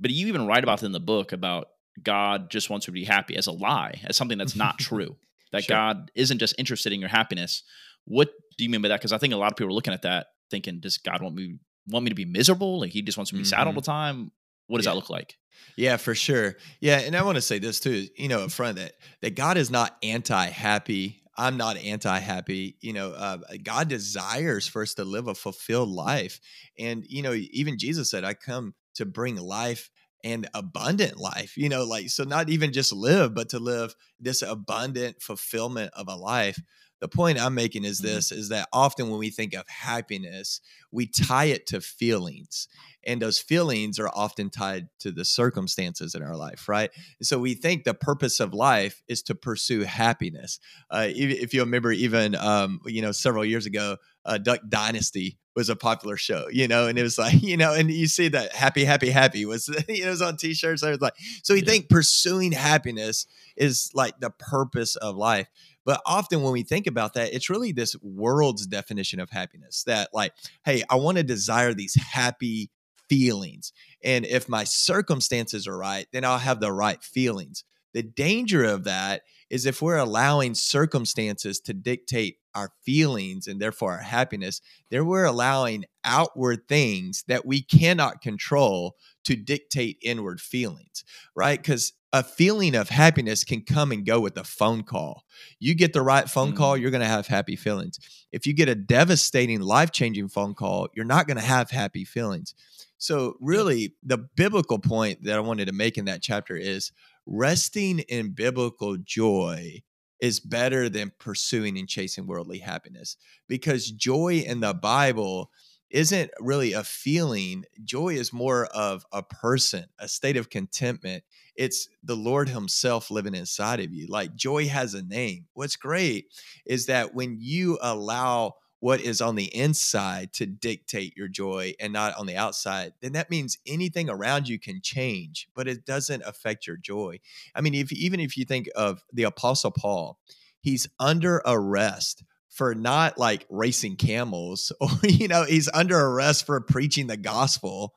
But 0.01 0.11
you 0.11 0.27
even 0.27 0.47
write 0.47 0.65
about 0.65 0.83
it 0.83 0.87
in 0.87 0.93
the 0.93 1.01
book 1.01 1.33
about 1.33 1.69
God 2.03 2.51
just 2.51 2.71
wants 2.71 2.87
you 2.87 2.93
to 2.93 2.95
be 2.95 3.05
happy 3.05 3.37
as 3.37 3.47
a 3.47 3.53
lie, 3.53 4.01
as 4.05 4.17
something 4.17 4.39
that's 4.39 4.57
not 4.57 4.79
true. 4.81 5.17
That 5.53 5.65
sure. 5.65 5.77
God 5.77 6.11
isn't 6.15 6.39
just 6.39 6.55
interested 6.59 6.93
in 6.93 7.01
your 7.01 7.09
happiness. 7.09 7.63
What 8.05 8.31
do 8.59 8.65
you 8.65 8.71
mean 8.71 8.83
by 8.83 8.89
that? 8.89 9.01
Because 9.01 9.13
I 9.13 9.19
think 9.19 9.33
a 9.33 9.37
lot 9.37 9.53
of 9.53 9.57
people 9.57 9.71
are 9.71 9.75
looking 9.75 9.95
at 9.95 10.03
that 10.03 10.27
thinking, 10.51 10.81
does 10.81 10.99
God 10.99 11.23
want 11.23 11.35
me 11.35 11.59
want 11.87 12.05
me 12.05 12.09
to 12.09 12.15
be 12.15 12.25
miserable? 12.25 12.81
Like 12.81 12.91
he 12.91 13.03
just 13.03 13.19
wants 13.19 13.33
me 13.33 13.39
to 13.39 13.43
be 13.43 13.47
mm-hmm. 13.47 13.51
sad 13.51 13.67
all 13.67 13.73
mm-hmm. 13.73 13.77
the 13.77 13.83
time. 13.83 14.33
What 14.67 14.79
does 14.79 14.87
yeah. 14.87 14.93
that 14.93 14.97
look 14.97 15.11
like? 15.11 15.37
Yeah, 15.77 15.97
for 15.97 16.15
sure. 16.15 16.57
Yeah, 16.81 16.99
and 16.99 17.17
I 17.17 17.23
want 17.23 17.37
to 17.37 17.43
say 17.43 17.59
this 17.59 17.81
too, 17.81 18.07
you 18.17 18.29
know, 18.29 18.41
up 18.41 18.51
front 18.51 18.77
that 18.77 18.93
that 19.23 19.37
God 19.37 19.57
is 19.57 19.71
not 19.71 19.97
anti-happy. 20.03 21.21
I'm 21.37 21.57
not 21.57 21.77
anti-happy. 21.77 22.77
You 22.81 22.93
know, 22.93 23.11
uh, 23.11 23.39
God 23.63 23.89
desires 23.89 24.67
for 24.67 24.83
us 24.83 24.95
to 24.95 25.05
live 25.05 25.27
a 25.27 25.35
fulfilled 25.35 25.89
life, 25.89 26.41
and 26.79 27.05
you 27.09 27.23
know, 27.23 27.33
even 27.33 27.79
Jesus 27.79 28.11
said, 28.11 28.25
"I 28.25 28.35
come 28.35 28.75
to 28.95 29.05
bring 29.05 29.37
life 29.37 29.91
and 30.25 30.49
abundant 30.55 31.19
life 31.19 31.57
you 31.57 31.69
know 31.69 31.85
like 31.85 32.09
so 32.09 32.25
not 32.25 32.49
even 32.49 32.73
just 32.73 32.93
live 32.93 33.35
but 33.35 33.51
to 33.51 33.59
live 33.59 33.95
this 34.19 34.43
abundant 34.43 35.21
fulfillment 35.21 35.91
of 35.95 36.09
a 36.09 36.17
life 36.17 36.59
the 37.01 37.09
point 37.09 37.39
i'm 37.39 37.55
making 37.55 37.85
is 37.85 38.01
mm-hmm. 38.01 38.15
this 38.15 38.31
mm-hmm. 38.31 38.41
is 38.41 38.49
that 38.49 38.67
often 38.73 39.11
when 39.11 39.19
we 39.19 39.31
think 39.31 39.55
of 39.55 39.69
happiness 39.69 40.61
we 40.91 41.07
tie 41.07 41.45
it 41.45 41.67
to 41.67 41.81
feelings 41.81 42.67
and 43.07 43.21
those 43.21 43.39
feelings 43.39 43.99
are 43.99 44.09
often 44.09 44.49
tied 44.49 44.89
to 44.99 45.13
the 45.13 45.25
circumstances 45.25 46.15
in 46.15 46.23
our 46.23 46.37
life 46.37 46.69
right 46.69 46.91
so 47.23 47.39
we 47.39 47.55
think 47.55 47.85
the 47.85 47.95
purpose 47.95 48.41
of 48.41 48.55
life 48.55 49.03
is 49.07 49.23
to 49.23 49.35
pursue 49.35 49.83
happiness 49.83 50.59
uh, 50.91 51.07
if, 51.09 51.43
if, 51.43 51.55
you 51.55 51.61
remember 51.61 51.93
even 51.93 52.35
um, 52.35 52.81
you 52.87 53.03
know 53.03 53.13
several 53.13 53.45
years 53.45 53.67
ago 53.67 53.99
uh, 54.25 54.39
duck 54.39 54.61
dynasty 54.69 55.39
was 55.55 55.69
a 55.69 55.77
popular 55.77 56.17
show, 56.17 56.47
you 56.51 56.67
know, 56.67 56.87
and 56.87 56.99
it 56.99 57.03
was 57.03 57.19
like, 57.19 57.35
you 57.43 57.57
know, 57.57 57.73
and 57.73 57.91
you 57.91 58.07
see 58.07 58.29
that 58.29 58.53
happy, 58.53 58.85
happy, 58.85 59.11
happy 59.11 59.45
was, 59.45 59.69
you 59.89 60.03
know, 60.03 60.09
it 60.09 60.11
was 60.11 60.23
on 60.23 60.37
t-shirts. 60.37 60.83
I 60.83 60.91
was 60.91 61.01
like, 61.01 61.15
so 61.43 61.55
we 61.55 61.61
yeah. 61.61 61.67
think 61.67 61.89
pursuing 61.89 62.53
happiness 62.53 63.27
is 63.57 63.91
like 63.95 64.19
the 64.21 64.31
purpose 64.31 64.97
of 64.97 65.17
life. 65.17 65.49
But 65.85 66.01
often 66.07 66.43
when 66.43 66.53
we 66.53 66.63
think 66.63 66.87
about 66.87 67.15
that, 67.15 67.35
it's 67.35 67.51
really 67.51 67.73
this 67.73 67.95
world's 68.03 68.67
definition 68.67 69.21
of 69.21 69.31
happiness 69.31 69.85
that 69.85 70.09
like, 70.13 70.33
hey, 70.65 70.83
I 70.89 70.97
want 70.97 71.19
to 71.19 71.23
desire 71.23 71.75
these 71.75 71.95
happy 71.95 72.71
feelings. 73.09 73.73
And 74.03 74.25
if 74.25 74.49
my 74.49 74.65
circumstances 74.65 75.69
are 75.69 75.77
right, 75.77 76.07
then 76.13 76.25
I'll 76.25 76.39
have 76.39 76.61
the 76.61 76.73
right 76.73 77.03
feelings. 77.03 77.65
The 77.95 78.03
danger 78.03 78.65
of 78.65 78.85
that 78.85 79.23
is 79.49 79.67
if 79.67 79.81
we're 79.81 79.97
allowing 79.97 80.55
circumstances 80.55 81.61
to 81.61 81.73
dictate 81.73 82.39
our 82.55 82.71
feelings 82.85 83.47
and 83.47 83.61
therefore 83.61 83.93
our 83.93 83.99
happiness, 83.99 84.61
then 84.91 85.07
we're 85.07 85.25
allowing 85.25 85.85
outward 86.05 86.69
things 86.69 87.25
that 87.29 87.47
we 87.47 87.63
cannot 87.63 88.21
control 88.21 88.97
to 89.25 89.37
dictate 89.37 89.99
inward 90.03 90.41
feelings, 90.41 91.05
right? 91.35 91.61
Because 91.61 91.93
a 92.13 92.23
feeling 92.23 92.77
of 92.77 92.91
happiness 92.91 93.43
can 93.43 93.63
come 93.63 93.91
and 93.91 94.07
go 94.07 94.21
with 94.21 94.37
a 94.37 94.45
phone 94.45 94.85
call. 94.85 95.25
You 95.59 95.75
get 95.75 95.93
the 95.93 96.03
right 96.03 96.29
phone 96.31 96.53
mm. 96.53 96.57
call, 96.57 96.77
you're 96.77 96.93
going 96.93 97.01
to 97.01 97.07
have 97.07 97.27
happy 97.27 97.57
feelings. 97.57 97.99
If 98.31 98.47
you 98.47 98.53
get 98.53 98.69
a 98.69 98.75
devastating, 98.77 99.61
life 99.61 99.91
changing 99.91 100.29
phone 100.29 100.55
call, 100.55 100.89
you're 100.95 101.05
not 101.05 101.27
going 101.27 101.39
to 101.39 101.45
have 101.45 101.71
happy 101.71 102.05
feelings. 102.05 102.55
So, 102.99 103.35
really, 103.41 103.95
the 104.03 104.19
biblical 104.37 104.79
point 104.79 105.25
that 105.25 105.37
I 105.37 105.41
wanted 105.41 105.67
to 105.67 105.73
make 105.73 105.99
in 105.99 106.05
that 106.05 106.23
chapter 106.23 106.57
is 106.57 106.93
resting 107.27 108.01
in 108.01 108.35
biblical 108.35 108.97
joy 108.97 109.83
is 110.21 110.41
better 110.41 110.89
than 110.89 111.13
pursuing 111.19 111.79
and 111.79 111.89
chasing 111.89 112.27
worldly 112.27 112.59
happiness 112.59 113.17
because 113.49 113.91
joy 113.91 114.45
in 114.47 114.61
the 114.61 114.75
Bible 114.75 115.51
isn't 115.91 116.31
really 116.41 116.73
a 116.73 116.83
feeling. 116.83 117.65
Joy 117.85 118.15
is 118.15 118.33
more 118.33 118.67
of 118.67 119.05
a 119.13 119.23
person, 119.23 119.85
a 119.99 120.09
state 120.09 120.37
of 120.37 120.51
contentment. 120.51 121.23
It's 121.57 121.89
the 122.03 122.17
Lord 122.17 122.49
Himself 122.49 123.11
living 123.11 123.35
inside 123.35 123.81
of 123.81 123.93
you. 123.93 124.07
Like 124.09 124.35
joy 124.35 124.67
has 124.67 124.95
a 124.95 125.03
name. 125.03 125.47
What's 125.53 125.77
great 125.77 126.27
is 126.67 126.87
that 126.87 127.15
when 127.15 127.37
you 127.39 127.79
allow 127.81 128.55
what 128.85 129.01
is 129.01 129.23
on 129.23 129.35
the 129.35 129.47
inside 129.57 130.31
to 130.31 130.45
dictate 130.45 131.17
your 131.17 131.27
joy 131.27 131.73
and 131.81 131.91
not 131.91 132.15
on 132.19 132.27
the 132.27 132.37
outside, 132.37 132.93
then 133.01 133.13
that 133.13 133.31
means 133.31 133.57
anything 133.67 134.11
around 134.11 134.47
you 134.47 134.59
can 134.59 134.79
change, 134.83 135.49
but 135.55 135.67
it 135.67 135.87
doesn't 135.87 136.23
affect 136.27 136.67
your 136.67 136.77
joy. 136.77 137.19
I 137.55 137.63
mean, 137.63 137.73
if 137.73 137.91
even 137.95 138.21
if 138.21 138.37
you 138.37 138.45
think 138.45 138.69
of 138.77 139.03
the 139.11 139.23
Apostle 139.23 139.71
Paul, 139.71 140.19
he's 140.61 140.87
under 141.01 141.41
arrest 141.47 142.25
for 142.51 142.75
not 142.75 143.17
like 143.17 143.47
racing 143.49 143.97
camels 143.97 144.71
or 144.83 144.91
you 145.03 145.29
know 145.29 145.45
he's 145.45 145.71
under 145.73 145.99
arrest 145.99 146.45
for 146.45 146.61
preaching 146.61 147.07
the 147.07 147.17
gospel 147.17 147.95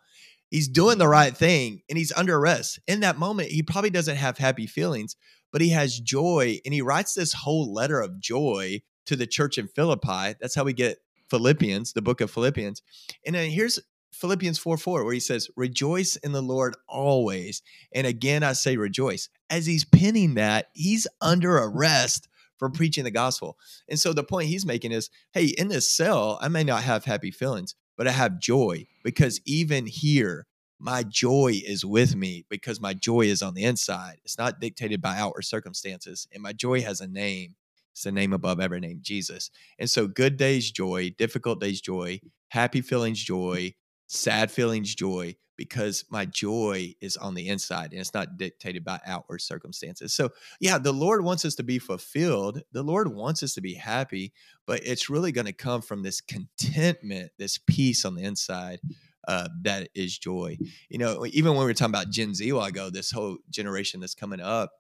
he's 0.50 0.70
doing 0.70 0.98
the 0.98 1.08
right 1.08 1.36
thing 1.36 1.82
and 1.90 1.98
he's 1.98 2.14
under 2.14 2.38
arrest 2.38 2.80
in 2.88 3.02
that 3.02 3.20
moment 3.20 3.50
he 3.50 3.62
probably 3.62 3.90
doesn't 3.90 4.16
have 4.16 4.38
happy 4.38 4.66
feelings 4.66 5.18
but 5.52 5.62
he 5.62 5.70
has 5.70 6.00
joy 6.00 6.58
and 6.66 6.74
he 6.74 6.82
writes 6.82 7.14
this 7.14 7.34
whole 7.34 7.74
letter 7.74 8.00
of 8.00 8.20
joy 8.20 8.82
to 9.08 9.16
the 9.16 9.28
church 9.28 9.58
in 9.58 9.68
Philippi. 9.68 10.36
That's 10.40 10.56
how 10.56 10.64
we 10.64 10.74
get 10.74 11.00
Philippians, 11.30 11.94
the 11.94 12.02
book 12.02 12.22
of 12.22 12.32
Philippians. 12.32 12.82
And 13.26 13.36
then 13.36 13.50
here's 13.50 13.80
Philippians 14.12 14.58
4 14.58 14.78
4, 14.78 15.04
where 15.04 15.14
he 15.14 15.20
says, 15.20 15.50
Rejoice 15.56 16.16
in 16.18 16.32
the 16.32 16.42
Lord 16.42 16.76
always. 16.88 17.62
And 17.94 18.08
again, 18.08 18.44
I 18.44 18.54
say 18.54 18.78
rejoice. 18.78 19.30
As 19.50 19.66
he's 19.66 19.86
pinning 19.86 20.36
that, 20.36 20.70
he's 20.74 21.08
under 21.22 21.58
arrest 21.58 22.28
for 22.58 22.70
preaching 22.70 23.04
the 23.04 23.12
gospel. 23.12 23.58
And 23.88 24.00
so 24.00 24.14
the 24.14 24.24
point 24.24 24.50
he's 24.50 24.66
making 24.66 24.92
is 24.92 25.10
hey, 25.34 25.46
in 25.46 25.68
this 25.68 25.92
cell, 25.92 26.40
I 26.42 26.48
may 26.48 26.64
not 26.64 26.84
have 26.84 27.06
happy 27.06 27.32
feelings, 27.32 27.76
but 27.96 28.08
I 28.08 28.12
have 28.12 28.40
joy 28.40 28.88
because 29.04 29.42
even 29.46 29.86
here, 29.86 30.48
my 30.80 31.04
joy 31.04 31.60
is 31.66 31.84
with 31.84 32.16
me 32.16 32.46
because 32.50 32.80
my 32.80 32.94
joy 32.94 33.22
is 33.22 33.42
on 33.42 33.56
the 33.56 33.64
inside. 33.64 34.18
It's 34.24 34.38
not 34.38 34.60
dictated 34.60 35.02
by 35.02 35.18
outward 35.18 35.44
circumstances. 35.44 36.28
And 36.32 36.44
my 36.44 36.54
joy 36.54 36.82
has 36.82 37.02
a 37.02 37.08
name. 37.08 37.56
It's 37.98 38.04
the 38.04 38.12
name 38.12 38.32
above 38.32 38.60
every 38.60 38.80
name, 38.80 39.00
Jesus. 39.02 39.50
And 39.80 39.90
so 39.90 40.06
good 40.06 40.38
days, 40.38 40.70
joy, 40.70 41.16
difficult 41.18 41.60
days, 41.60 41.82
joy, 41.82 42.20
happy 42.50 42.82
feelings, 42.82 43.24
joy, 43.24 43.74
sad 44.06 44.52
feelings, 44.52 44.94
joy, 44.94 45.36
because 45.56 46.06
my 46.12 46.26
joy 46.26 46.94
is 47.02 47.18
on 47.18 47.34
the 47.34 47.48
inside 47.48 47.92
and 47.92 48.00
it's 48.00 48.14
not 48.14 48.38
dictated 48.38 48.86
by 48.86 49.00
outward 49.04 49.42
circumstances. 49.42 50.14
So, 50.14 50.30
yeah, 50.60 50.78
the 50.78 50.92
Lord 50.92 51.24
wants 51.24 51.44
us 51.44 51.56
to 51.56 51.64
be 51.64 51.80
fulfilled. 51.80 52.62
The 52.72 52.84
Lord 52.84 53.12
wants 53.16 53.42
us 53.42 53.56
to 53.56 53.62
be 53.62 53.74
happy, 53.74 54.32
but 54.68 54.82
it's 54.84 55.10
really 55.10 55.32
going 55.32 55.48
to 55.48 55.52
come 55.52 55.82
from 55.82 56.04
this 56.04 56.22
contentment, 56.22 57.32
this 57.40 57.58
peace 57.58 58.06
on 58.06 58.14
the 58.14 58.22
inside. 58.22 58.80
Uh, 59.28 59.50
that 59.64 59.90
is 59.96 60.16
joy. 60.18 60.58
You 60.88 61.00
know, 61.00 61.26
even 61.26 61.54
when 61.54 61.62
we 61.62 61.66
were 61.66 61.74
talking 61.74 61.96
about 61.96 62.12
Gen 62.12 62.36
Z 62.36 62.48
a 62.48 62.56
while 62.56 62.68
ago, 62.68 62.92
this 62.92 63.10
whole 63.12 63.40
generation 63.50 64.00
that's 64.00 64.16
coming 64.16 64.40
up, 64.40 64.72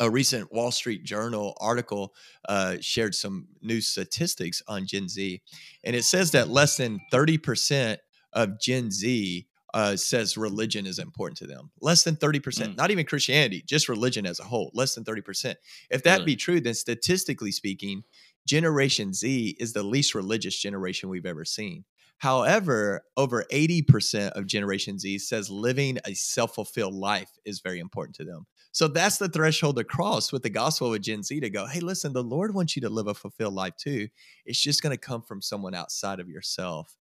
a 0.00 0.10
recent 0.10 0.52
Wall 0.52 0.70
Street 0.70 1.04
Journal 1.04 1.56
article 1.60 2.14
uh, 2.48 2.76
shared 2.80 3.14
some 3.14 3.48
new 3.62 3.80
statistics 3.80 4.62
on 4.68 4.86
Gen 4.86 5.08
Z, 5.08 5.42
and 5.84 5.96
it 5.96 6.04
says 6.04 6.30
that 6.32 6.48
less 6.48 6.76
than 6.76 7.00
30% 7.12 7.98
of 8.32 8.60
Gen 8.60 8.90
Z 8.90 9.46
uh, 9.74 9.96
says 9.96 10.36
religion 10.36 10.86
is 10.86 10.98
important 10.98 11.36
to 11.38 11.46
them. 11.46 11.70
Less 11.80 12.02
than 12.02 12.16
30%, 12.16 12.40
mm. 12.40 12.76
not 12.76 12.90
even 12.90 13.04
Christianity, 13.04 13.62
just 13.66 13.88
religion 13.88 14.26
as 14.26 14.40
a 14.40 14.44
whole, 14.44 14.70
less 14.74 14.94
than 14.94 15.04
30%. 15.04 15.54
If 15.90 16.02
that 16.04 16.14
really? 16.14 16.24
be 16.24 16.36
true, 16.36 16.60
then 16.60 16.74
statistically 16.74 17.52
speaking, 17.52 18.02
Generation 18.46 19.12
Z 19.12 19.56
is 19.60 19.74
the 19.74 19.82
least 19.82 20.14
religious 20.14 20.58
generation 20.58 21.10
we've 21.10 21.26
ever 21.26 21.44
seen. 21.44 21.84
However, 22.18 23.02
over 23.16 23.44
80% 23.50 24.30
of 24.30 24.46
Generation 24.46 24.98
Z 24.98 25.18
says 25.18 25.50
living 25.50 25.98
a 26.04 26.14
self 26.14 26.54
fulfilled 26.54 26.94
life 26.94 27.30
is 27.44 27.60
very 27.60 27.78
important 27.78 28.16
to 28.16 28.24
them. 28.24 28.46
So 28.72 28.88
that's 28.88 29.18
the 29.18 29.28
threshold 29.28 29.76
to 29.76 29.84
cross 29.84 30.32
with 30.32 30.42
the 30.42 30.50
gospel 30.50 30.92
of 30.92 31.00
Gen 31.00 31.22
Z 31.22 31.38
to 31.40 31.50
go, 31.50 31.66
hey, 31.66 31.80
listen, 31.80 32.12
the 32.12 32.22
Lord 32.22 32.54
wants 32.54 32.76
you 32.76 32.82
to 32.82 32.88
live 32.88 33.06
a 33.06 33.14
fulfilled 33.14 33.54
life 33.54 33.76
too. 33.76 34.08
It's 34.44 34.60
just 34.60 34.82
going 34.82 34.92
to 34.92 35.00
come 35.00 35.22
from 35.22 35.40
someone 35.40 35.74
outside 35.74 36.20
of 36.20 36.28
yourself. 36.28 36.96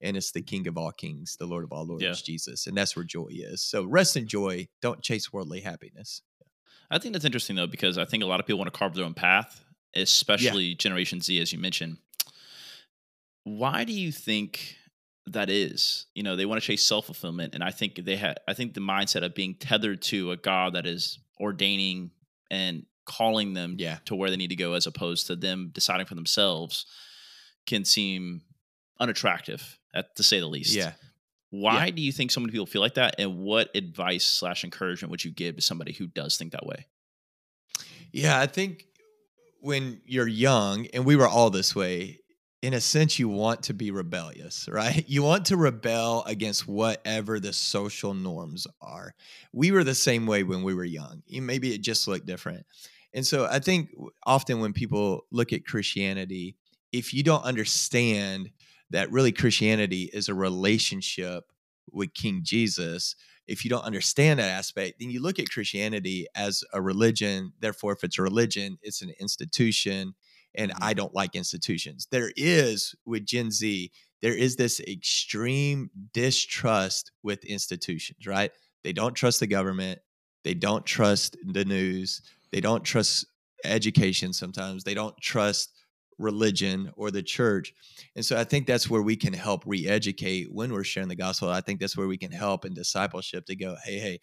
And 0.00 0.16
it's 0.16 0.32
the 0.32 0.40
King 0.40 0.66
of 0.66 0.78
all 0.78 0.92
kings, 0.92 1.36
the 1.38 1.46
Lord 1.46 1.62
of 1.64 1.72
all 1.72 1.84
lords, 1.84 2.02
yeah. 2.02 2.12
Jesus. 2.12 2.66
And 2.66 2.76
that's 2.76 2.96
where 2.96 3.04
joy 3.04 3.28
is. 3.30 3.62
So 3.62 3.84
rest 3.84 4.16
in 4.16 4.26
joy. 4.26 4.68
Don't 4.80 5.02
chase 5.02 5.32
worldly 5.32 5.60
happiness. 5.60 6.22
I 6.90 6.98
think 6.98 7.12
that's 7.12 7.24
interesting, 7.24 7.56
though, 7.56 7.66
because 7.66 7.98
I 7.98 8.04
think 8.04 8.22
a 8.22 8.26
lot 8.26 8.40
of 8.40 8.46
people 8.46 8.58
want 8.58 8.72
to 8.72 8.78
carve 8.78 8.94
their 8.94 9.04
own 9.04 9.14
path, 9.14 9.62
especially 9.94 10.64
yeah. 10.64 10.74
Generation 10.76 11.20
Z, 11.20 11.40
as 11.40 11.52
you 11.52 11.58
mentioned. 11.58 11.98
Why 13.44 13.84
do 13.84 13.92
you 13.92 14.12
think 14.12 14.76
that 15.32 15.50
is 15.50 16.06
you 16.14 16.22
know 16.22 16.36
they 16.36 16.46
want 16.46 16.60
to 16.60 16.66
chase 16.66 16.84
self-fulfillment 16.84 17.54
and 17.54 17.62
i 17.62 17.70
think 17.70 17.96
they 18.04 18.16
had 18.16 18.38
i 18.48 18.54
think 18.54 18.74
the 18.74 18.80
mindset 18.80 19.22
of 19.22 19.34
being 19.34 19.54
tethered 19.54 20.00
to 20.02 20.30
a 20.32 20.36
god 20.36 20.74
that 20.74 20.86
is 20.86 21.18
ordaining 21.40 22.10
and 22.50 22.84
calling 23.06 23.54
them 23.54 23.76
yeah. 23.78 23.98
to 24.04 24.14
where 24.14 24.30
they 24.30 24.36
need 24.36 24.50
to 24.50 24.56
go 24.56 24.74
as 24.74 24.86
opposed 24.86 25.26
to 25.26 25.36
them 25.36 25.70
deciding 25.72 26.06
for 26.06 26.14
themselves 26.14 26.86
can 27.66 27.84
seem 27.84 28.42
unattractive 28.98 29.78
at 29.94 30.14
to 30.16 30.22
say 30.22 30.40
the 30.40 30.46
least 30.46 30.74
yeah 30.74 30.92
why 31.50 31.86
yeah. 31.86 31.90
do 31.90 32.02
you 32.02 32.12
think 32.12 32.30
so 32.30 32.40
many 32.40 32.52
people 32.52 32.66
feel 32.66 32.82
like 32.82 32.94
that 32.94 33.16
and 33.18 33.38
what 33.38 33.68
advice 33.74 34.24
slash 34.24 34.62
encouragement 34.64 35.10
would 35.10 35.24
you 35.24 35.30
give 35.30 35.56
to 35.56 35.62
somebody 35.62 35.92
who 35.92 36.06
does 36.06 36.36
think 36.36 36.52
that 36.52 36.66
way 36.66 36.86
yeah 38.12 38.38
i 38.38 38.46
think 38.46 38.84
when 39.60 40.00
you're 40.04 40.28
young 40.28 40.86
and 40.88 41.04
we 41.04 41.16
were 41.16 41.28
all 41.28 41.50
this 41.50 41.74
way 41.74 42.19
in 42.62 42.74
a 42.74 42.80
sense, 42.80 43.18
you 43.18 43.28
want 43.28 43.62
to 43.64 43.74
be 43.74 43.90
rebellious, 43.90 44.68
right? 44.70 45.04
You 45.08 45.22
want 45.22 45.46
to 45.46 45.56
rebel 45.56 46.24
against 46.26 46.68
whatever 46.68 47.40
the 47.40 47.52
social 47.52 48.12
norms 48.12 48.66
are. 48.82 49.14
We 49.52 49.72
were 49.72 49.84
the 49.84 49.94
same 49.94 50.26
way 50.26 50.42
when 50.42 50.62
we 50.62 50.74
were 50.74 50.84
young. 50.84 51.22
Maybe 51.30 51.74
it 51.74 51.80
just 51.80 52.06
looked 52.06 52.26
different. 52.26 52.66
And 53.14 53.26
so 53.26 53.46
I 53.50 53.58
think 53.58 53.90
often 54.24 54.60
when 54.60 54.72
people 54.72 55.26
look 55.32 55.52
at 55.52 55.64
Christianity, 55.64 56.56
if 56.92 57.14
you 57.14 57.22
don't 57.22 57.44
understand 57.44 58.50
that 58.90 59.10
really 59.10 59.32
Christianity 59.32 60.10
is 60.12 60.28
a 60.28 60.34
relationship 60.34 61.44
with 61.90 62.14
King 62.14 62.40
Jesus, 62.44 63.16
if 63.46 63.64
you 63.64 63.70
don't 63.70 63.84
understand 63.84 64.38
that 64.38 64.50
aspect, 64.50 65.00
then 65.00 65.10
you 65.10 65.22
look 65.22 65.38
at 65.38 65.50
Christianity 65.50 66.26
as 66.36 66.62
a 66.72 66.80
religion. 66.80 67.52
Therefore, 67.58 67.92
if 67.92 68.04
it's 68.04 68.18
a 68.18 68.22
religion, 68.22 68.78
it's 68.82 69.02
an 69.02 69.12
institution 69.18 70.14
and 70.54 70.70
mm-hmm. 70.70 70.84
I 70.84 70.94
don't 70.94 71.14
like 71.14 71.34
institutions. 71.34 72.06
There 72.10 72.32
is 72.36 72.94
with 73.04 73.26
Gen 73.26 73.50
Z, 73.50 73.90
there 74.22 74.36
is 74.36 74.56
this 74.56 74.80
extreme 74.80 75.90
distrust 76.12 77.12
with 77.22 77.44
institutions, 77.44 78.26
right? 78.26 78.50
They 78.84 78.92
don't 78.92 79.14
trust 79.14 79.40
the 79.40 79.46
government, 79.46 80.00
they 80.44 80.54
don't 80.54 80.84
trust 80.84 81.36
the 81.44 81.64
news, 81.64 82.22
they 82.52 82.60
don't 82.60 82.84
trust 82.84 83.26
education 83.64 84.32
sometimes, 84.32 84.84
they 84.84 84.94
don't 84.94 85.18
trust 85.20 85.70
religion 86.18 86.92
or 86.96 87.10
the 87.10 87.22
church. 87.22 87.72
And 88.14 88.24
so 88.24 88.36
I 88.38 88.44
think 88.44 88.66
that's 88.66 88.90
where 88.90 89.02
we 89.02 89.16
can 89.16 89.32
help 89.32 89.62
re-educate 89.66 90.52
when 90.52 90.70
we're 90.72 90.84
sharing 90.84 91.08
the 91.08 91.16
gospel. 91.16 91.48
I 91.48 91.62
think 91.62 91.80
that's 91.80 91.96
where 91.96 92.08
we 92.08 92.18
can 92.18 92.30
help 92.30 92.64
in 92.66 92.74
discipleship 92.74 93.46
to 93.46 93.56
go, 93.56 93.76
hey, 93.84 93.98
hey, 93.98 94.20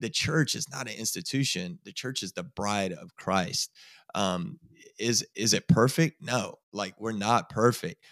the 0.00 0.10
church 0.10 0.54
is 0.54 0.68
not 0.68 0.88
an 0.88 0.94
institution. 0.94 1.78
The 1.84 1.92
church 1.92 2.22
is 2.22 2.32
the 2.32 2.42
bride 2.42 2.92
of 2.92 3.14
Christ. 3.16 3.70
Um, 4.14 4.58
is 4.98 5.26
is 5.34 5.54
it 5.54 5.68
perfect? 5.68 6.22
No, 6.22 6.56
like 6.72 6.94
we're 7.00 7.12
not 7.12 7.48
perfect. 7.48 8.02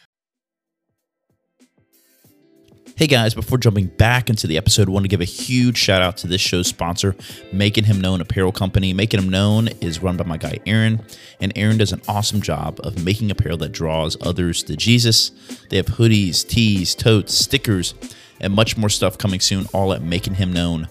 Hey 2.97 3.07
guys, 3.07 3.35
before 3.35 3.59
jumping 3.59 3.89
back 3.89 4.31
into 4.31 4.47
the 4.47 4.57
episode, 4.57 4.89
I 4.89 4.93
want 4.93 5.05
to 5.05 5.09
give 5.09 5.21
a 5.21 5.25
huge 5.25 5.77
shout 5.77 6.01
out 6.01 6.17
to 6.19 6.27
this 6.27 6.41
show's 6.41 6.67
sponsor, 6.67 7.15
Making 7.53 7.85
Him 7.85 8.01
Known 8.01 8.23
Apparel 8.23 8.53
Company. 8.53 8.95
Making 8.95 9.21
Him 9.21 9.29
Known 9.29 9.69
is 9.83 10.03
run 10.03 10.17
by 10.17 10.25
my 10.25 10.39
guy 10.39 10.61
Aaron, 10.65 11.05
and 11.39 11.53
Aaron 11.57 11.77
does 11.77 11.93
an 11.93 12.01
awesome 12.09 12.41
job 12.41 12.81
of 12.85 13.05
making 13.05 13.31
apparel 13.31 13.59
that 13.59 13.73
draws 13.73 14.17
others 14.23 14.63
to 14.63 14.77
Jesus. 14.77 15.31
They 15.69 15.77
have 15.77 15.87
hoodies, 15.87 16.49
tees, 16.49 16.95
totes, 16.95 17.35
stickers, 17.35 17.93
and 18.41 18.55
much 18.55 18.79
more 18.79 18.89
stuff 18.89 19.19
coming 19.19 19.41
soon, 19.41 19.67
all 19.75 19.93
at 19.93 20.01
Making 20.01 20.37
Him 20.37 20.55
Known 20.55 20.89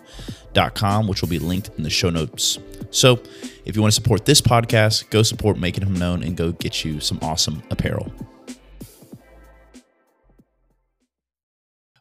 makinhimknown.com, 0.55 1.07
which 1.07 1.21
will 1.21 1.29
be 1.29 1.39
linked 1.39 1.69
in 1.77 1.83
the 1.83 1.89
show 1.89 2.09
notes. 2.09 2.59
So 2.91 3.19
if 3.65 3.75
you 3.75 3.81
want 3.81 3.93
to 3.93 3.95
support 3.95 4.25
this 4.25 4.41
podcast, 4.41 5.09
go 5.09 5.23
support 5.23 5.57
Making 5.57 5.85
Him 5.85 5.95
Known 5.95 6.23
and 6.23 6.35
go 6.35 6.51
get 6.53 6.85
you 6.85 6.99
some 6.99 7.19
awesome 7.21 7.61
apparel. 7.69 8.11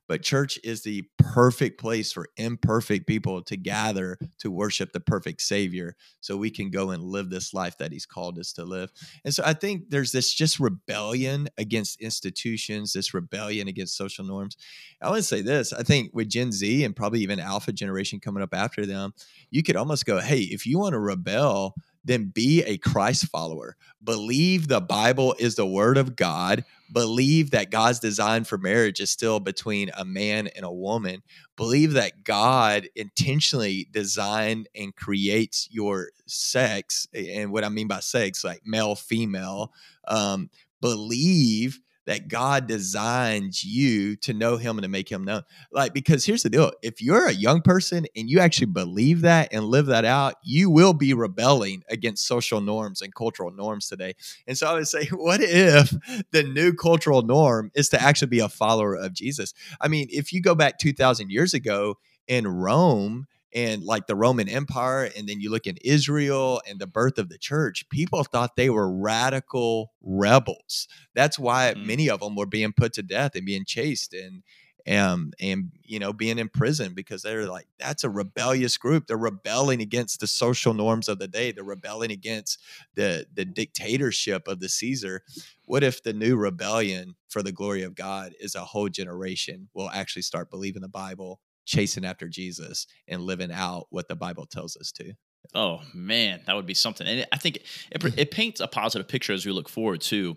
But 0.07 0.23
church 0.23 0.59
is 0.63 0.83
the 0.83 1.05
perfect 1.19 1.81
place 1.81 2.13
for 2.13 2.29
imperfect 2.37 3.07
people 3.07 3.43
to 3.43 3.57
gather 3.57 4.19
to 4.39 4.51
worship 4.51 4.93
the 4.93 5.01
perfect 5.01 5.41
Savior 5.41 5.97
so 6.21 6.37
we 6.37 6.51
can 6.51 6.71
go 6.71 6.91
and 6.91 7.03
live 7.03 7.31
this 7.31 7.55
life 7.55 7.79
that 7.79 7.93
He's 7.93 8.07
called 8.07 8.39
us 8.39 8.53
to 8.55 8.65
live. 8.65 8.91
And 9.25 9.35
so 9.35 9.43
I 9.47 9.55
think 9.55 9.91
there's 9.91 10.13
this 10.13 10.35
just 10.35 10.61
rebellion 10.61 11.49
against 11.59 12.01
institutions, 12.01 12.93
this 12.93 13.15
rebellion 13.15 13.69
against 13.69 13.97
social 13.97 14.25
norms. 14.25 14.57
I 15.01 15.09
want 15.09 15.19
to 15.19 15.23
say 15.23 15.41
this 15.41 15.73
I 15.73 15.83
think 15.83 16.11
with 16.13 16.29
Gen 16.29 16.53
Z 16.53 16.85
and 16.85 16.95
probably 16.95 17.21
even 17.21 17.41
Alpha 17.41 17.73
generation 17.73 18.21
coming 18.21 18.43
up 18.43 18.55
after 18.55 18.87
them, 18.87 19.15
you 19.51 19.63
could 19.63 19.77
almost 19.77 20.07
go, 20.07 20.21
hey, 20.21 20.41
if 20.41 20.67
you 20.67 20.79
want 20.79 20.93
to 20.93 21.01
rebel, 21.01 21.75
then 22.05 22.27
be 22.27 22.63
a 22.63 22.79
Christ 22.79 23.29
follower. 23.29 23.77
Believe 24.03 24.69
the 24.69 24.81
Bible 24.81 25.35
is 25.39 25.55
the 25.55 25.67
word 25.67 25.97
of 25.97 26.17
God. 26.17 26.65
Believe 26.93 27.51
that 27.51 27.71
God's 27.71 27.99
design 27.99 28.45
for 28.45 28.59
marriage 28.59 29.01
is 29.01 29.11
still 29.11 29.41
between 29.41 29.91
a 29.97 30.05
man 30.05 30.49
and 30.49 30.65
a 30.65 30.73
woman. 30.73 31.23
Believe 31.57 31.95
that 31.95 32.23
God 32.23 32.89
intentionally 32.95 33.89
designed 33.91 34.69
and 34.75 34.95
creates 34.95 35.69
your 35.71 36.11
sex. 36.27 37.09
And 37.15 37.51
what 37.51 37.65
I 37.65 37.69
mean 37.71 37.89
by 37.89 38.01
sex, 38.01 38.45
like 38.45 38.63
male, 38.67 38.95
female. 38.95 39.73
Um, 40.07 40.51
believe 40.81 41.81
that 42.07 42.29
God 42.29 42.67
designs 42.67 43.65
you 43.65 44.17
to 44.17 44.33
know 44.33 44.57
him 44.57 44.77
and 44.77 44.83
to 44.83 44.89
make 44.89 45.11
him 45.11 45.25
known. 45.25 45.43
Like, 45.73 45.95
because 45.95 46.25
here's 46.25 46.43
the 46.43 46.51
deal 46.51 46.73
if 46.83 47.01
you're 47.01 47.27
a 47.27 47.33
young 47.33 47.63
person 47.63 48.07
and 48.17 48.29
you 48.29 48.41
actually 48.41 48.67
believe 48.67 49.23
that 49.23 49.49
and 49.53 49.65
live 49.65 49.87
that 49.87 50.05
out, 50.05 50.35
you 50.43 50.71
will 50.71 50.93
be 50.93 51.15
rebelling 51.15 51.83
against 51.89 52.27
social 52.27 52.61
norms 52.61 53.03
and 53.03 53.15
cultural 53.15 53.51
norms 53.51 53.89
today. 53.89 54.15
And 54.47 54.57
so 54.57 54.67
I 54.67 54.75
would 54.75 54.89
say, 54.89 55.07
what 55.13 55.41
if 55.41 55.95
the 56.31 56.43
new 56.43 56.73
cultural 56.73 57.23
norm 57.23 57.71
is 57.75 57.89
to 57.91 58.03
actually 58.03 58.29
be 58.29 58.41
a 58.41 58.49
follower 58.49 58.95
of 58.95 59.13
Jesus? 59.13 59.55
I 59.81 59.89
mean, 59.89 60.09
if 60.11 60.33
you 60.33 60.41
go 60.41 60.55
back 60.55 60.79
2,000 60.79 61.31
years 61.31 61.55
ago 61.55 61.99
in 62.27 62.47
Rome, 62.47 63.27
and 63.55 63.85
like 63.85 64.07
the 64.07 64.17
Roman 64.17 64.49
Empire, 64.49 65.11
and 65.17 65.29
then 65.29 65.41
you 65.41 65.51
look 65.51 65.67
in 65.67 65.77
Israel 65.85 66.61
and 66.69 66.81
the 66.81 66.87
birth 66.87 67.19
of 67.19 67.29
the 67.29 67.39
church, 67.39 67.89
people 67.89 68.25
thought 68.25 68.57
they 68.57 68.69
were 68.69 68.91
radical 68.91 69.93
rebels. 70.03 70.89
That's 71.15 71.39
why 71.39 71.73
mm. 71.77 71.87
many 71.87 72.11
of 72.11 72.21
them 72.21 72.35
were 72.35 72.47
being 72.47 72.73
put 72.73 72.93
to 72.95 73.03
death 73.03 73.37
and 73.37 73.47
being 73.47 73.65
chased 73.65 74.13
and 74.13 74.43
um, 74.87 75.33
and 75.41 75.71
you 75.83 75.99
know 75.99 76.13
being 76.13 76.39
in 76.39 76.49
prison 76.49 76.93
because 76.95 77.23
they're 77.23 77.47
like 77.47 77.67
that's 77.79 78.05
a 78.05 78.11
rebellious 78.11 78.77
group 78.77 79.07
they're 79.07 79.17
rebelling 79.17 79.81
against 79.81 80.21
the 80.21 80.27
social 80.27 80.75
norms 80.75 81.09
of 81.09 81.19
the 81.19 81.29
day 81.29 81.53
they're 81.53 81.65
rebelling 81.65 82.11
against 82.11 82.61
the 82.95 83.27
the 83.33 83.47
dictatorship 83.47 84.47
of 84.47 84.61
the 84.61 84.69
caesar 84.69 85.23
what 85.65 85.83
if 85.83 86.03
the 86.03 86.13
new 86.13 86.37
rebellion 86.37 87.15
for 87.29 87.43
the 87.43 87.53
glory 87.53 87.83
of 87.83 87.95
god 87.95 88.35
is 88.41 88.55
a 88.55 88.61
whole 88.61 88.91
generation 88.91 89.69
will 89.73 89.89
actually 89.89 90.23
start 90.23 90.51
believing 90.51 90.83
the 90.83 90.89
bible 90.89 91.41
chasing 91.65 92.05
after 92.05 92.29
Jesus 92.29 92.87
and 93.09 93.23
living 93.23 93.53
out 93.53 93.87
what 93.91 94.09
the 94.09 94.17
Bible 94.17 94.47
tells 94.47 94.77
us 94.77 94.93
to. 94.93 95.15
Oh 95.55 95.81
man, 95.93 96.41
that 96.47 96.57
would 96.57 96.67
be 96.67 96.75
something. 96.75 97.07
And 97.07 97.27
I 97.33 97.37
think 97.37 97.57
it, 97.91 98.19
it 98.19 98.31
paints 98.31 98.61
a 98.61 98.67
positive 98.67 99.09
picture 99.09 99.33
as 99.33 99.45
we 99.45 99.53
look 99.53 99.69
forward 99.69 100.01
too. 100.01 100.37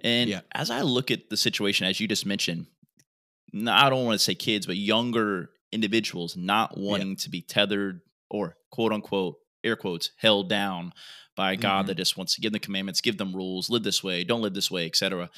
And 0.00 0.28
yeah. 0.28 0.40
as 0.52 0.70
I 0.70 0.82
look 0.82 1.10
at 1.10 1.30
the 1.30 1.36
situation, 1.36 1.86
as 1.86 2.00
you 2.00 2.08
just 2.08 2.26
mentioned, 2.26 2.66
I 3.66 3.88
don't 3.88 4.04
want 4.04 4.18
to 4.18 4.24
say 4.24 4.34
kids, 4.34 4.66
but 4.66 4.76
younger 4.76 5.50
individuals 5.72 6.36
not 6.36 6.76
wanting 6.76 7.10
yeah. 7.10 7.16
to 7.16 7.30
be 7.30 7.40
tethered 7.40 8.00
or 8.30 8.56
quote 8.70 8.92
unquote 8.92 9.36
air 9.64 9.76
quotes 9.76 10.10
held 10.16 10.48
down 10.48 10.92
by 11.36 11.56
God 11.56 11.80
mm-hmm. 11.80 11.86
that 11.88 11.96
just 11.96 12.16
wants 12.16 12.34
to 12.34 12.40
give 12.40 12.52
them 12.52 12.60
commandments, 12.60 13.00
give 13.00 13.16
them 13.16 13.34
rules, 13.34 13.70
live 13.70 13.84
this 13.84 14.02
way, 14.02 14.24
don't 14.24 14.42
live 14.42 14.54
this 14.54 14.70
way, 14.70 14.86
etc. 14.86 15.30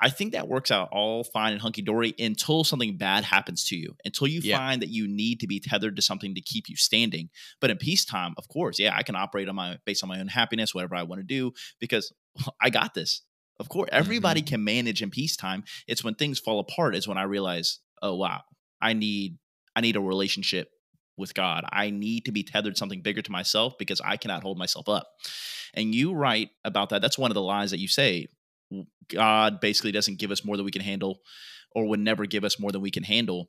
I 0.00 0.10
think 0.10 0.32
that 0.32 0.48
works 0.48 0.70
out 0.70 0.88
all 0.92 1.24
fine 1.24 1.52
and 1.52 1.60
hunky 1.60 1.82
dory 1.82 2.14
until 2.18 2.62
something 2.62 2.96
bad 2.96 3.24
happens 3.24 3.64
to 3.64 3.76
you, 3.76 3.96
until 4.04 4.28
you 4.28 4.40
yeah. 4.42 4.56
find 4.56 4.82
that 4.82 4.90
you 4.90 5.08
need 5.08 5.40
to 5.40 5.46
be 5.46 5.60
tethered 5.60 5.96
to 5.96 6.02
something 6.02 6.34
to 6.34 6.40
keep 6.40 6.68
you 6.68 6.76
standing. 6.76 7.30
But 7.60 7.70
in 7.70 7.78
peacetime, 7.78 8.34
of 8.36 8.48
course, 8.48 8.78
yeah, 8.78 8.96
I 8.96 9.02
can 9.02 9.16
operate 9.16 9.48
on 9.48 9.56
my 9.56 9.78
based 9.84 10.02
on 10.02 10.08
my 10.08 10.20
own 10.20 10.28
happiness, 10.28 10.74
whatever 10.74 10.94
I 10.94 11.02
want 11.02 11.20
to 11.20 11.26
do, 11.26 11.52
because 11.80 12.12
I 12.60 12.70
got 12.70 12.94
this. 12.94 13.22
Of 13.60 13.68
course, 13.68 13.88
everybody 13.90 14.40
mm-hmm. 14.40 14.54
can 14.54 14.64
manage 14.64 15.02
in 15.02 15.10
peacetime. 15.10 15.64
It's 15.88 16.04
when 16.04 16.14
things 16.14 16.38
fall 16.38 16.60
apart 16.60 16.94
is 16.94 17.08
when 17.08 17.18
I 17.18 17.24
realize, 17.24 17.80
oh 18.00 18.14
wow, 18.14 18.42
I 18.80 18.92
need 18.92 19.38
I 19.74 19.80
need 19.80 19.96
a 19.96 20.00
relationship 20.00 20.70
with 21.16 21.34
God. 21.34 21.64
I 21.70 21.90
need 21.90 22.24
to 22.26 22.32
be 22.32 22.44
tethered 22.44 22.78
something 22.78 23.02
bigger 23.02 23.22
to 23.22 23.32
myself 23.32 23.76
because 23.78 24.00
I 24.00 24.16
cannot 24.16 24.42
hold 24.42 24.56
myself 24.56 24.88
up. 24.88 25.08
And 25.74 25.94
you 25.94 26.14
write 26.14 26.50
about 26.64 26.90
that. 26.90 27.02
That's 27.02 27.18
one 27.18 27.30
of 27.30 27.34
the 27.34 27.42
lies 27.42 27.72
that 27.72 27.80
you 27.80 27.88
say. 27.88 28.28
God 29.08 29.60
basically 29.60 29.92
doesn't 29.92 30.18
give 30.18 30.30
us 30.30 30.44
more 30.44 30.56
than 30.56 30.64
we 30.64 30.72
can 30.72 30.82
handle 30.82 31.20
or 31.72 31.88
would 31.88 32.00
never 32.00 32.26
give 32.26 32.44
us 32.44 32.58
more 32.58 32.72
than 32.72 32.80
we 32.80 32.90
can 32.90 33.02
handle. 33.02 33.48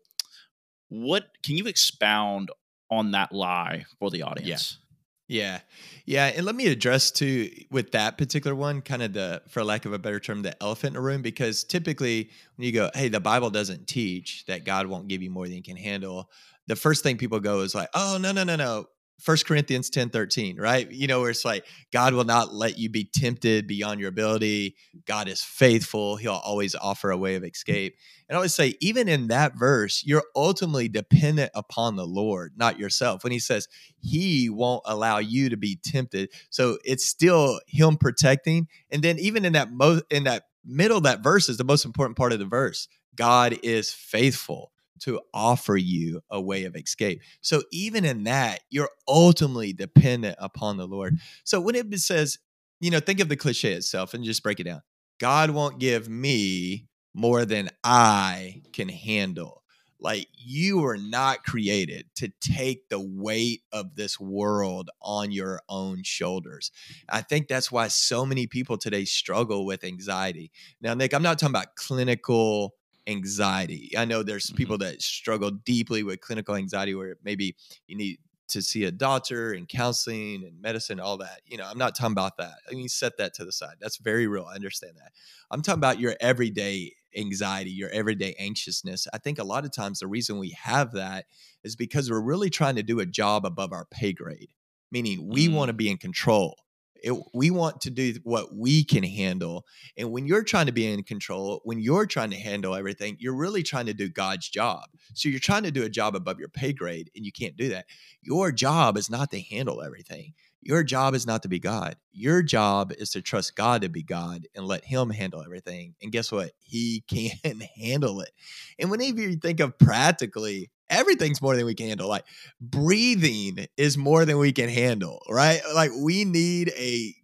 What 0.90 1.26
can 1.44 1.58
you 1.58 1.68
expound 1.68 2.50
on 2.90 3.12
that 3.12 3.32
lie 3.32 3.86
for 4.00 4.10
the 4.10 4.24
audience? 4.24 4.78
Yeah. 4.80 4.86
Yeah. 5.30 5.60
Yeah. 6.08 6.26
And 6.36 6.46
let 6.46 6.56
me 6.56 6.66
address 6.68 7.12
too 7.12 7.52
with 7.70 7.92
that 7.92 8.18
particular 8.18 8.56
one, 8.56 8.82
kind 8.82 9.04
of 9.04 9.14
the, 9.14 9.44
for 9.48 9.64
lack 9.64 9.86
of 9.86 9.94
a 9.94 10.00
better 10.00 10.20
term, 10.20 10.42
the 10.42 10.62
elephant 10.62 10.96
in 10.96 11.02
the 11.02 11.02
room, 11.02 11.22
because 11.22 11.64
typically 11.64 12.32
when 12.56 12.66
you 12.66 12.72
go, 12.72 12.90
hey, 12.96 13.10
the 13.10 13.20
Bible 13.20 13.52
doesn't 13.52 13.86
teach 13.88 14.44
that 14.48 14.66
God 14.66 14.88
won't 14.88 15.08
give 15.08 15.22
you 15.22 15.30
more 15.30 15.46
than 15.46 15.58
you 15.58 15.62
can 15.62 15.78
handle, 15.78 16.32
the 16.66 16.76
first 16.76 17.04
thing 17.04 17.18
people 17.18 17.40
go 17.40 17.62
is 17.62 17.76
like, 17.76 17.90
oh, 17.94 18.18
no, 18.20 18.32
no, 18.32 18.44
no, 18.44 18.56
no. 18.56 18.88
First 19.20 19.46
Corinthians 19.46 19.90
10 19.90 20.10
13, 20.10 20.58
right? 20.58 20.90
You 20.92 21.08
know, 21.08 21.22
where 21.22 21.30
it's 21.30 21.46
like, 21.46 21.66
God 21.92 22.14
will 22.14 22.24
not 22.24 22.54
let 22.54 22.78
you 22.78 22.90
be 22.90 23.04
tempted 23.04 23.68
beyond 23.68 24.00
your 24.00 24.10
ability. 24.10 24.76
God 25.06 25.28
is 25.28 25.42
faithful. 25.42 26.16
He'll 26.16 26.34
always 26.34 26.76
offer 26.76 27.12
a 27.12 27.18
way 27.18 27.36
of 27.36 27.44
escape. 27.44 27.96
And 28.28 28.36
I 28.36 28.38
always 28.38 28.54
say, 28.54 28.76
even 28.80 29.08
in 29.08 29.28
that 29.28 29.58
verse, 29.58 30.04
you're 30.06 30.24
ultimately 30.36 30.88
dependent 30.88 31.52
upon 31.54 31.96
the 31.96 32.06
Lord, 32.06 32.54
not 32.56 32.80
yourself. 32.80 33.24
When 33.24 33.32
he 33.32 33.40
says 33.40 33.68
he 34.00 34.50
won't 34.50 34.84
allow 34.86 35.18
you 35.18 35.50
to 35.50 35.58
be 35.58 35.80
tempted. 35.84 36.30
So 36.50 36.78
it's 36.86 37.06
still 37.06 37.60
him 37.68 37.98
protecting. 37.98 38.68
And 38.90 39.04
then 39.04 39.20
even 39.20 39.46
in 39.46 39.54
that 39.54 39.72
mo- 39.72 40.02
in 40.10 40.24
that 40.24 40.44
middle 40.66 41.02
that 41.02 41.24
verse 41.24 41.50
is 41.50 41.58
the 41.58 41.64
most 41.64 41.86
important 41.86 42.18
part 42.18 42.34
of 42.34 42.40
the 42.40 42.46
verse. 42.46 42.88
God 43.16 43.58
is 43.64 43.92
faithful 43.92 44.72
to 45.02 45.20
offer 45.34 45.78
you 45.78 46.22
a 46.30 46.40
way 46.42 46.66
of 46.66 46.76
escape. 46.76 47.22
So 47.42 47.64
even 47.72 48.06
in 48.06 48.24
that, 48.26 48.62
you're 48.70 48.90
ultimately 49.08 49.74
dependent 49.74 50.36
upon 50.40 50.78
the 50.78 50.88
Lord. 50.88 51.18
So 51.44 51.60
when 51.60 51.76
it 51.76 51.94
says, 52.00 52.38
you 52.80 52.92
know, 52.92 53.00
think 53.00 53.20
of 53.20 53.30
the 53.30 53.36
cliche 53.36 53.74
itself 53.74 54.14
and 54.14 54.24
just 54.24 54.44
break 54.44 54.60
it 54.60 54.64
down. 54.66 54.82
God 55.20 55.50
won't 55.50 55.80
give 55.80 56.08
me 56.08 56.88
more 57.14 57.44
than 57.44 57.70
I 57.84 58.62
can 58.72 58.88
handle. 58.88 59.64
Like 60.00 60.28
you 60.34 60.80
were 60.80 60.98
not 60.98 61.44
created 61.44 62.06
to 62.16 62.32
take 62.40 62.88
the 62.88 63.02
weight 63.02 63.64
of 63.74 63.96
this 63.96 64.18
world 64.18 64.90
on 65.02 65.32
your 65.32 65.60
own 65.68 66.04
shoulders. 66.04 66.72
I 67.10 67.22
think 67.22 67.50
that's 67.50 67.70
why 67.70 67.90
so 67.90 68.26
many 68.26 68.48
people 68.48 68.78
today 68.78 69.04
struggle 69.04 69.66
with 69.66 69.84
anxiety. 69.84 70.52
Now, 70.80 70.94
Nick, 70.94 71.14
I'm 71.14 71.22
not 71.22 71.38
talking 71.38 71.54
about 71.54 71.76
clinical 71.76 72.76
anxiety. 73.10 73.92
I 73.98 74.06
know 74.06 74.24
there's 74.24 74.48
mm-hmm. 74.48 74.58
people 74.58 74.78
that 74.80 75.02
struggle 75.02 75.52
deeply 75.52 76.04
with 76.04 76.22
clinical 76.22 76.56
anxiety 76.56 76.96
where 76.96 77.16
maybe 77.24 77.56
you 77.88 77.98
need 77.98 78.20
to 78.50 78.62
see 78.62 78.84
a 78.84 78.92
doctor 78.92 79.52
and 79.52 79.68
counseling 79.68 80.44
and 80.44 80.60
medicine, 80.62 81.00
all 81.00 81.18
that. 81.18 81.42
You 81.46 81.58
know, 81.58 81.68
I'm 81.70 81.78
not 81.78 81.96
talking 81.96 82.14
about 82.14 82.38
that. 82.38 82.56
I 82.70 82.74
mean, 82.74 82.90
set 82.90 83.18
that 83.18 83.34
to 83.36 83.46
the 83.46 83.52
side. 83.52 83.76
That's 83.80 83.98
very 83.98 84.28
real. 84.28 84.46
I 84.46 84.56
understand 84.56 84.94
that. 84.98 85.12
I'm 85.52 85.62
talking 85.62 85.80
about 85.80 86.00
your 86.00 86.16
everyday 86.20 86.94
anxiety, 87.16 87.72
your 87.72 87.90
everyday 87.90 88.36
anxiousness. 88.40 89.08
I 89.14 89.18
think 89.18 89.40
a 89.40 89.44
lot 89.44 89.66
of 89.66 89.72
times 89.72 90.00
the 90.00 90.08
reason 90.08 90.40
we 90.40 90.52
have 90.62 90.94
that 90.94 91.26
is 91.64 91.76
because 91.76 92.10
we're 92.10 92.22
really 92.22 92.50
trying 92.50 92.76
to 92.76 92.84
do 92.84 93.00
a 93.00 93.06
job 93.06 93.46
above 93.46 93.72
our 93.72 93.86
pay 93.86 94.14
grade, 94.14 94.54
meaning 94.92 95.28
we 95.28 95.48
mm. 95.48 95.54
want 95.54 95.70
to 95.70 95.74
be 95.74 95.90
in 95.90 95.98
control. 95.98 96.56
It, 97.04 97.14
we 97.34 97.52
want 97.52 97.82
to 97.82 97.90
do 97.90 98.16
what 98.24 98.56
we 98.56 98.84
can 98.84 99.04
handle. 99.04 99.66
And 99.98 100.12
when 100.12 100.26
you're 100.26 100.44
trying 100.44 100.66
to 100.68 100.72
be 100.72 100.92
in 100.92 101.04
control, 101.04 101.62
when 101.64 101.80
you're 101.80 102.06
trying 102.06 102.32
to 102.32 102.38
handle 102.38 102.76
everything, 102.76 103.18
you're 103.20 103.36
really 103.36 103.64
trying 103.64 103.86
to 103.88 103.94
do 103.94 104.10
God's 104.10 104.50
job. 104.50 104.86
So 105.14 105.30
you're 105.30 105.40
trying 105.40 105.64
to 105.64 105.72
do 105.72 105.84
a 105.84 105.90
job 105.90 106.16
above 106.16 106.40
your 106.40 106.50
pay 106.50 106.74
grade, 106.74 107.10
and 107.16 107.26
you 107.26 107.32
can't 107.32 107.58
do 107.58 107.70
that. 107.70 107.86
Your 108.22 108.52
job 108.52 108.98
is 108.98 109.10
not 109.10 109.32
to 109.32 109.42
handle 109.42 109.82
everything. 109.82 110.34
Your 110.62 110.84
job 110.84 111.16
is 111.16 111.26
not 111.26 111.44
to 111.44 111.50
be 111.50 111.60
God. 111.60 111.96
Your 112.12 112.44
job 112.44 112.92
is 112.98 113.12
to 113.12 113.22
trust 113.22 113.56
God 113.56 113.82
to 113.82 113.90
be 113.90 114.04
God 114.04 114.46
and 114.54 114.66
let 114.66 114.84
Him 114.84 115.10
handle 115.10 115.42
everything. 115.42 115.96
And 116.02 116.12
guess 116.12 116.32
what? 116.32 116.52
He 116.60 117.04
can 117.08 117.62
handle 117.78 118.22
it. 118.22 118.32
And 118.78 118.92
whenever 118.92 119.22
you 119.22 119.38
think 119.38 119.62
of 119.62 119.78
practically, 119.80 120.70
everything's 120.90 121.42
more 121.42 121.56
than 121.56 121.66
we 121.66 121.76
can 121.76 121.88
handle. 121.88 122.10
Like 122.10 122.26
breathing 122.60 123.68
is 123.78 123.98
more 123.98 124.26
than 124.26 124.38
we 124.38 124.52
can 124.52 124.70
handle, 124.70 125.22
right? 125.30 125.62
Like 125.74 125.92
we 126.00 126.26
need 126.26 126.72
a 126.78 127.16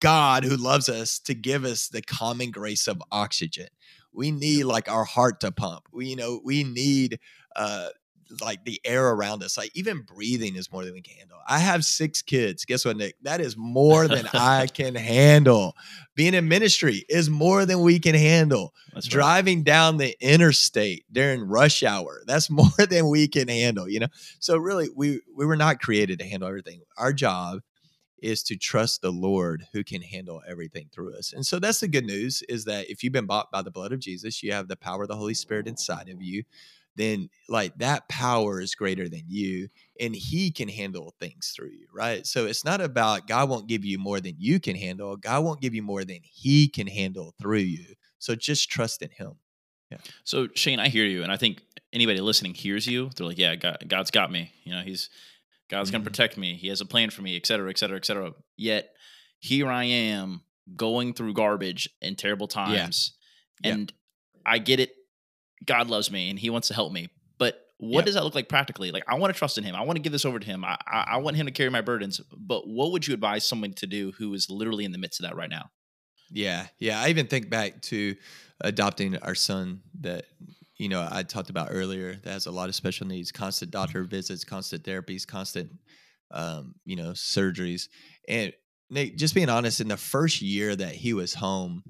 God 0.00 0.44
who 0.44 0.56
loves 0.56 0.88
us 0.88 1.18
to 1.20 1.34
give 1.34 1.64
us 1.64 1.88
the 1.88 2.02
common 2.02 2.50
grace 2.50 2.88
of 2.88 3.02
oxygen. 3.12 3.68
We 4.12 4.30
need 4.30 4.64
like 4.64 4.90
our 4.90 5.04
heart 5.04 5.40
to 5.40 5.52
pump. 5.52 5.84
We 5.92 6.08
you 6.08 6.16
know 6.16 6.40
we 6.44 6.64
need 6.64 7.18
uh 7.56 7.88
like 8.40 8.64
the 8.64 8.80
air 8.84 9.08
around 9.10 9.42
us. 9.42 9.56
Like 9.58 9.70
even 9.74 10.02
breathing 10.02 10.56
is 10.56 10.72
more 10.72 10.84
than 10.84 10.94
we 10.94 11.02
can 11.02 11.16
handle. 11.16 11.38
I 11.46 11.58
have 11.58 11.84
six 11.84 12.22
kids. 12.22 12.64
Guess 12.64 12.84
what, 12.84 12.96
Nick? 12.96 13.16
That 13.22 13.40
is 13.40 13.56
more 13.56 14.08
than 14.08 14.28
I 14.32 14.66
can 14.72 14.94
handle. 14.94 15.74
Being 16.14 16.34
in 16.34 16.48
ministry 16.48 17.04
is 17.08 17.28
more 17.28 17.66
than 17.66 17.80
we 17.80 17.98
can 17.98 18.14
handle. 18.14 18.74
That's 18.94 19.06
right. 19.06 19.12
Driving 19.12 19.62
down 19.62 19.96
the 19.96 20.16
interstate 20.20 21.04
during 21.12 21.42
rush 21.42 21.82
hour, 21.82 22.22
that's 22.26 22.50
more 22.50 22.86
than 22.88 23.08
we 23.08 23.28
can 23.28 23.48
handle, 23.48 23.88
you 23.88 24.00
know? 24.00 24.08
So 24.40 24.56
really 24.56 24.88
we 24.94 25.20
we 25.36 25.46
were 25.46 25.56
not 25.56 25.80
created 25.80 26.18
to 26.20 26.24
handle 26.24 26.48
everything. 26.48 26.82
Our 26.96 27.12
job 27.12 27.60
is 28.22 28.42
to 28.44 28.56
trust 28.56 29.02
the 29.02 29.10
Lord 29.10 29.66
who 29.72 29.82
can 29.82 30.00
handle 30.00 30.42
everything 30.48 30.88
through 30.92 31.16
us. 31.16 31.32
And 31.32 31.44
so 31.44 31.58
that's 31.58 31.80
the 31.80 31.88
good 31.88 32.06
news 32.06 32.42
is 32.48 32.64
that 32.64 32.88
if 32.88 33.02
you've 33.02 33.12
been 33.12 33.26
bought 33.26 33.50
by 33.50 33.62
the 33.62 33.70
blood 33.70 33.92
of 33.92 33.98
Jesus, 33.98 34.42
you 34.42 34.52
have 34.52 34.68
the 34.68 34.76
power 34.76 35.02
of 35.02 35.08
the 35.08 35.16
Holy 35.16 35.34
Spirit 35.34 35.66
inside 35.66 36.08
of 36.08 36.22
you, 36.22 36.44
then 36.96 37.28
like 37.48 37.74
that 37.76 38.08
power 38.08 38.60
is 38.60 38.74
greater 38.74 39.08
than 39.08 39.22
you 39.26 39.68
and 40.00 40.14
he 40.14 40.50
can 40.50 40.68
handle 40.68 41.14
things 41.18 41.52
through 41.54 41.70
you, 41.70 41.86
right? 41.92 42.26
So 42.26 42.46
it's 42.46 42.64
not 42.64 42.80
about 42.80 43.26
God 43.26 43.48
won't 43.48 43.66
give 43.68 43.84
you 43.84 43.98
more 43.98 44.20
than 44.20 44.34
you 44.38 44.60
can 44.60 44.76
handle. 44.76 45.16
God 45.16 45.44
won't 45.44 45.60
give 45.60 45.74
you 45.74 45.82
more 45.82 46.04
than 46.04 46.20
he 46.22 46.68
can 46.68 46.86
handle 46.86 47.34
through 47.40 47.58
you. 47.58 47.94
So 48.18 48.34
just 48.34 48.70
trust 48.70 49.02
in 49.02 49.10
him. 49.10 49.32
Yeah. 49.90 49.98
So 50.24 50.48
Shane, 50.54 50.80
I 50.80 50.88
hear 50.88 51.04
you, 51.04 51.22
and 51.22 51.30
I 51.30 51.36
think 51.36 51.62
anybody 51.92 52.20
listening 52.20 52.54
hears 52.54 52.86
you. 52.86 53.10
They're 53.14 53.26
like, 53.26 53.36
"Yeah, 53.36 53.56
God, 53.56 53.84
God's 53.88 54.10
got 54.10 54.32
me. 54.32 54.50
You 54.64 54.72
know, 54.72 54.80
He's 54.82 55.10
God's 55.68 55.90
going 55.90 56.00
Mhm. 56.02 56.04
to 56.04 56.10
protect 56.10 56.36
me. 56.38 56.56
He 56.56 56.68
has 56.68 56.80
a 56.80 56.86
plan 56.86 57.10
for 57.10 57.20
me, 57.22 57.36
et 57.36 57.46
cetera, 57.46 57.68
et 57.68 57.78
cetera, 57.78 57.96
et 57.98 58.04
cetera." 58.06 58.32
Yet 58.56 58.94
here 59.38 59.68
I 59.68 59.84
am 59.84 60.44
going 60.76 61.12
through 61.14 61.34
garbage 61.34 61.90
and 62.00 62.16
terrible 62.16 62.48
times, 62.48 63.12
Yeah. 63.62 63.72
and 63.72 63.92
I 64.46 64.58
get 64.58 64.80
it. 64.80 64.94
God 65.64 65.88
loves 65.88 66.10
me, 66.10 66.30
and 66.30 66.38
He 66.38 66.50
wants 66.50 66.68
to 66.68 66.74
help 66.74 66.92
me. 66.92 67.08
But 67.38 67.60
what 67.78 68.00
Yep. 68.00 68.04
does 68.06 68.14
that 68.14 68.24
look 68.24 68.34
like 68.34 68.48
practically? 68.48 68.90
Like, 68.90 69.04
I 69.08 69.16
want 69.16 69.32
to 69.32 69.38
trust 69.38 69.58
in 69.58 69.64
Him. 69.64 69.74
I 69.74 69.82
want 69.82 69.96
to 69.96 70.02
give 70.02 70.12
this 70.12 70.24
over 70.24 70.38
to 70.38 70.46
Him. 70.46 70.64
I, 70.64 70.76
I, 70.86 71.04
I 71.12 71.16
want 71.18 71.36
Him 71.36 71.46
to 71.46 71.52
carry 71.52 71.70
my 71.70 71.80
burdens. 71.80 72.20
But 72.36 72.66
what 72.68 72.92
would 72.92 73.06
you 73.06 73.14
advise 73.14 73.46
someone 73.46 73.72
to 73.74 73.86
do 73.86 74.12
who 74.12 74.32
is 74.34 74.48
literally 74.50 74.84
in 74.84 74.92
the 74.92 74.98
midst 74.98 75.20
of 75.20 75.24
that 75.26 75.36
right 75.36 75.50
now? 75.50 75.70
Yeah, 76.30 76.66
yeah. 76.78 77.00
I 77.00 77.08
even 77.08 77.26
think 77.26 77.50
back 77.50 77.82
to 77.82 78.16
adopting 78.60 79.18
our 79.18 79.34
son 79.34 79.82
that 80.00 80.24
you 80.78 80.88
know 80.88 81.06
I 81.10 81.24
talked 81.24 81.50
about 81.50 81.68
earlier 81.70 82.14
that 82.14 82.30
has 82.30 82.46
a 82.46 82.50
lot 82.50 82.68
of 82.68 82.74
special 82.74 83.06
needs, 83.06 83.30
constant 83.32 83.70
doctor 83.70 84.02
visits, 84.04 84.44
constant 84.44 84.84
therapies, 84.84 85.26
constant 85.26 85.72
um, 86.30 86.74
you 86.84 86.96
know 86.96 87.10
surgeries. 87.10 87.88
And 88.28 88.52
Nick, 88.88 89.16
just 89.16 89.34
being 89.34 89.48
honest, 89.50 89.80
in 89.80 89.88
the 89.88 89.96
first 89.96 90.40
year 90.40 90.74
that 90.74 90.94
he 90.94 91.12
was 91.12 91.34
home, 91.34 91.82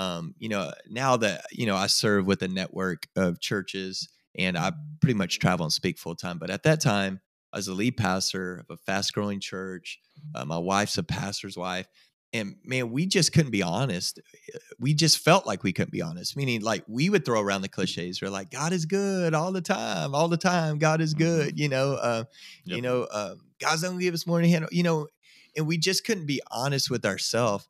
um, 0.00 0.34
you 0.38 0.48
know, 0.48 0.72
now 0.88 1.18
that 1.18 1.44
you 1.52 1.66
know 1.66 1.76
I 1.76 1.86
serve 1.86 2.26
with 2.26 2.42
a 2.42 2.48
network 2.48 3.06
of 3.16 3.38
churches 3.40 4.08
and 4.38 4.56
I 4.56 4.72
pretty 5.00 5.14
much 5.14 5.38
travel 5.38 5.64
and 5.64 5.72
speak 5.72 5.98
full 5.98 6.14
time, 6.14 6.38
but 6.38 6.50
at 6.50 6.62
that 6.62 6.80
time 6.80 7.20
I 7.52 7.58
was 7.58 7.68
a 7.68 7.74
lead 7.74 7.96
pastor 7.96 8.58
of 8.60 8.66
a 8.70 8.76
fast 8.78 9.12
growing 9.12 9.40
church. 9.40 9.98
Uh, 10.34 10.44
my 10.44 10.56
wife's 10.58 10.96
a 10.96 11.02
pastor's 11.02 11.56
wife. 11.56 11.86
And 12.32 12.54
man, 12.64 12.92
we 12.92 13.06
just 13.06 13.32
couldn't 13.32 13.50
be 13.50 13.62
honest. 13.62 14.20
We 14.78 14.94
just 14.94 15.18
felt 15.18 15.46
like 15.46 15.64
we 15.64 15.72
couldn't 15.72 15.90
be 15.90 16.00
honest, 16.00 16.36
meaning 16.36 16.62
like 16.62 16.84
we 16.86 17.10
would 17.10 17.24
throw 17.24 17.40
around 17.40 17.62
the 17.62 17.68
cliches. 17.68 18.22
We're 18.22 18.30
like, 18.30 18.50
God 18.50 18.72
is 18.72 18.86
good 18.86 19.34
all 19.34 19.50
the 19.50 19.60
time, 19.60 20.14
all 20.14 20.28
the 20.28 20.36
time. 20.36 20.78
God 20.78 21.00
is 21.00 21.12
good, 21.12 21.58
you 21.58 21.68
know. 21.68 21.94
Uh, 21.94 22.24
You 22.76 22.82
know, 22.82 23.08
um, 23.12 23.40
God's 23.60 23.82
gonna 23.82 23.98
give 23.98 24.14
us 24.14 24.26
more 24.28 24.40
than 24.40 24.48
handle. 24.48 24.70
You 24.72 24.84
know, 24.84 25.08
and 25.56 25.66
we 25.66 25.76
just 25.76 26.04
couldn't 26.06 26.26
be 26.26 26.40
honest 26.52 26.88
with 26.88 27.04
ourselves 27.04 27.68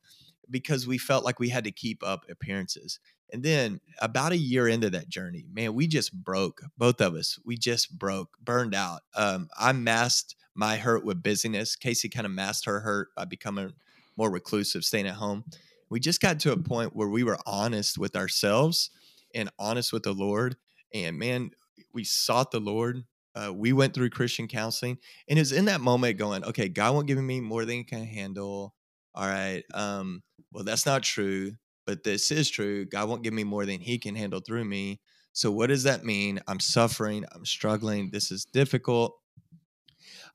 because 0.51 0.87
we 0.87 0.99
felt 0.99 1.25
like 1.25 1.39
we 1.39 1.49
had 1.49 1.65
to 1.65 1.71
keep 1.71 2.03
up 2.03 2.25
appearances. 2.29 2.99
And 3.33 3.43
then 3.43 3.81
about 4.01 4.33
a 4.33 4.37
year 4.37 4.67
into 4.67 4.91
that 4.91 5.09
journey, 5.09 5.47
man, 5.53 5.75
we 5.75 5.87
just 5.87 6.13
broke. 6.13 6.63
Both 6.77 7.01
of 7.01 7.15
us, 7.15 7.39
we 7.45 7.57
just 7.57 7.97
broke, 7.97 8.37
burned 8.43 8.75
out. 8.75 9.03
Um, 9.15 9.49
I 9.59 9.73
masked 9.73 10.35
my 10.55 10.77
hurt 10.77 11.05
with 11.05 11.23
busyness. 11.23 11.77
Casey 11.77 12.09
kind 12.09 12.27
of 12.27 12.33
masked 12.33 12.67
her 12.67 12.81
hurt 12.81 13.09
by 13.17 13.25
becoming 13.25 13.73
more 14.17 14.31
reclusive, 14.31 14.85
staying 14.85 15.07
at 15.07 15.15
home. 15.15 15.45
We 15.89 16.01
just 16.01 16.21
got 16.21 16.41
to 16.41 16.53
a 16.53 16.57
point 16.57 16.95
where 16.95 17.09
we 17.09 17.25
were 17.25 17.39
honest 17.47 17.99
with 17.99 18.17
ourselves 18.17 18.91
and 19.35 19.51
honest 19.59 19.93
with 19.93 20.03
the 20.03 20.13
Lord. 20.13 20.57
And 20.93 21.19
man, 21.19 21.51
we 21.93 22.05
sought 22.05 22.51
the 22.51 22.61
Lord. 22.61 23.05
Uh, 23.35 23.53
we 23.53 23.73
went 23.73 23.95
through 23.95 24.11
Christian 24.11 24.49
counseling, 24.49 24.99
and 25.29 25.39
it 25.39 25.43
was 25.43 25.53
in 25.53 25.67
that 25.67 25.81
moment 25.81 26.19
going, 26.19 26.45
okay, 26.45 26.69
God 26.69 26.95
won't 26.95 27.07
give 27.07 27.19
me 27.19 27.41
more 27.41 27.65
than 27.65 27.77
he 27.77 27.85
can 27.85 28.05
handle. 28.05 28.75
All 29.15 29.27
right. 29.27 29.63
Um, 29.73 30.23
well, 30.53 30.65
that's 30.65 30.87
not 30.87 31.03
true, 31.03 31.53
but 31.87 32.05
this 32.05 32.31
is 32.31 32.51
true. 32.51 32.85
God 32.85 33.09
won't 33.09 33.23
give 33.23 33.35
me 33.35 33.45
more 33.45 33.67
than 33.67 33.81
he 33.81 33.99
can 33.99 34.15
handle 34.15 34.41
through 34.41 34.65
me. 34.65 35.01
So, 35.33 35.51
what 35.51 35.69
does 35.69 35.85
that 35.85 36.05
mean? 36.05 36.41
I'm 36.49 36.61
suffering. 36.61 37.25
I'm 37.33 37.45
struggling. 37.45 38.11
This 38.11 38.31
is 38.31 38.45
difficult. 38.45 39.17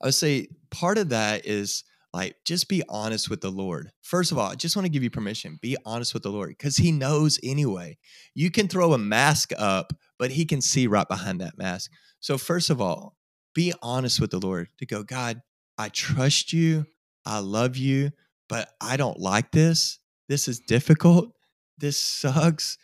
I 0.01 0.07
would 0.07 0.13
say 0.13 0.47
part 0.71 0.97
of 0.97 1.09
that 1.09 1.45
is 1.45 1.83
like 2.13 2.37
just 2.45 2.69
be 2.69 2.81
honest 2.87 3.29
with 3.29 3.41
the 3.41 3.51
Lord. 3.51 3.91
First 4.01 4.31
of 4.31 4.37
all, 4.37 4.49
I 4.49 4.55
just 4.55 4.75
want 4.75 4.85
to 4.85 4.91
give 4.91 5.03
you 5.03 5.09
permission. 5.09 5.59
Be 5.61 5.75
honest 5.85 6.13
with 6.13 6.23
the 6.23 6.31
Lord 6.31 6.49
because 6.49 6.77
He 6.77 6.91
knows 6.91 7.39
anyway. 7.43 7.97
You 8.33 8.51
can 8.51 8.67
throw 8.67 8.93
a 8.93 8.97
mask 8.97 9.51
up, 9.57 9.91
but 10.17 10.31
He 10.31 10.45
can 10.45 10.61
see 10.61 10.87
right 10.87 11.07
behind 11.07 11.41
that 11.41 11.57
mask. 11.57 11.91
So, 12.21 12.37
first 12.37 12.69
of 12.69 12.79
all, 12.79 13.17
be 13.53 13.73
honest 13.81 14.21
with 14.21 14.31
the 14.31 14.39
Lord 14.39 14.69
to 14.79 14.85
go, 14.85 15.03
God, 15.03 15.41
I 15.77 15.89
trust 15.89 16.53
you. 16.53 16.85
I 17.25 17.39
love 17.39 17.75
you, 17.75 18.11
but 18.47 18.69
I 18.79 18.97
don't 18.97 19.19
like 19.19 19.51
this. 19.51 19.99
This 20.27 20.47
is 20.47 20.59
difficult. 20.59 21.31
This 21.77 21.97
sucks. 21.97 22.77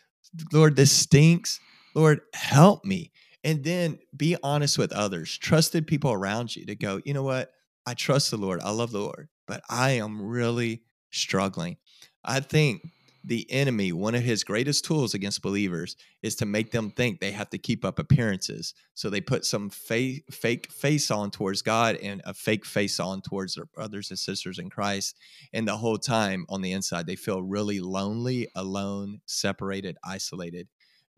Lord, 0.52 0.76
this 0.76 0.92
stinks. 0.92 1.60
Lord, 1.94 2.20
help 2.34 2.84
me. 2.84 3.12
And 3.44 3.64
then 3.64 3.98
be 4.16 4.36
honest 4.42 4.78
with 4.78 4.92
others, 4.92 5.36
trusted 5.36 5.86
people 5.86 6.12
around 6.12 6.54
you 6.54 6.64
to 6.66 6.74
go, 6.74 7.00
you 7.04 7.12
know 7.12 7.24
what? 7.24 7.52
I 7.86 7.94
trust 7.94 8.30
the 8.30 8.36
Lord. 8.36 8.60
I 8.62 8.70
love 8.70 8.92
the 8.92 9.00
Lord, 9.00 9.28
but 9.48 9.62
I 9.68 9.92
am 9.92 10.22
really 10.22 10.82
struggling. 11.10 11.76
I 12.24 12.40
think 12.40 12.82
the 13.24 13.50
enemy, 13.50 13.92
one 13.92 14.14
of 14.14 14.22
his 14.22 14.42
greatest 14.42 14.84
tools 14.84 15.14
against 15.14 15.42
believers 15.42 15.96
is 16.22 16.34
to 16.36 16.46
make 16.46 16.72
them 16.72 16.90
think 16.90 17.20
they 17.20 17.30
have 17.30 17.50
to 17.50 17.58
keep 17.58 17.84
up 17.84 17.98
appearances. 17.98 18.74
So 18.94 19.10
they 19.10 19.20
put 19.20 19.44
some 19.44 19.70
fake, 19.70 20.24
fake 20.30 20.70
face 20.72 21.10
on 21.10 21.30
towards 21.30 21.62
God 21.62 21.96
and 21.96 22.20
a 22.24 22.34
fake 22.34 22.64
face 22.64 22.98
on 22.98 23.20
towards 23.22 23.54
their 23.54 23.66
brothers 23.66 24.10
and 24.10 24.18
sisters 24.18 24.58
in 24.58 24.70
Christ. 24.70 25.16
And 25.52 25.68
the 25.68 25.76
whole 25.76 25.98
time 25.98 26.46
on 26.48 26.62
the 26.62 26.72
inside, 26.72 27.06
they 27.06 27.16
feel 27.16 27.42
really 27.42 27.80
lonely, 27.80 28.48
alone, 28.56 29.20
separated, 29.26 29.96
isolated. 30.04 30.68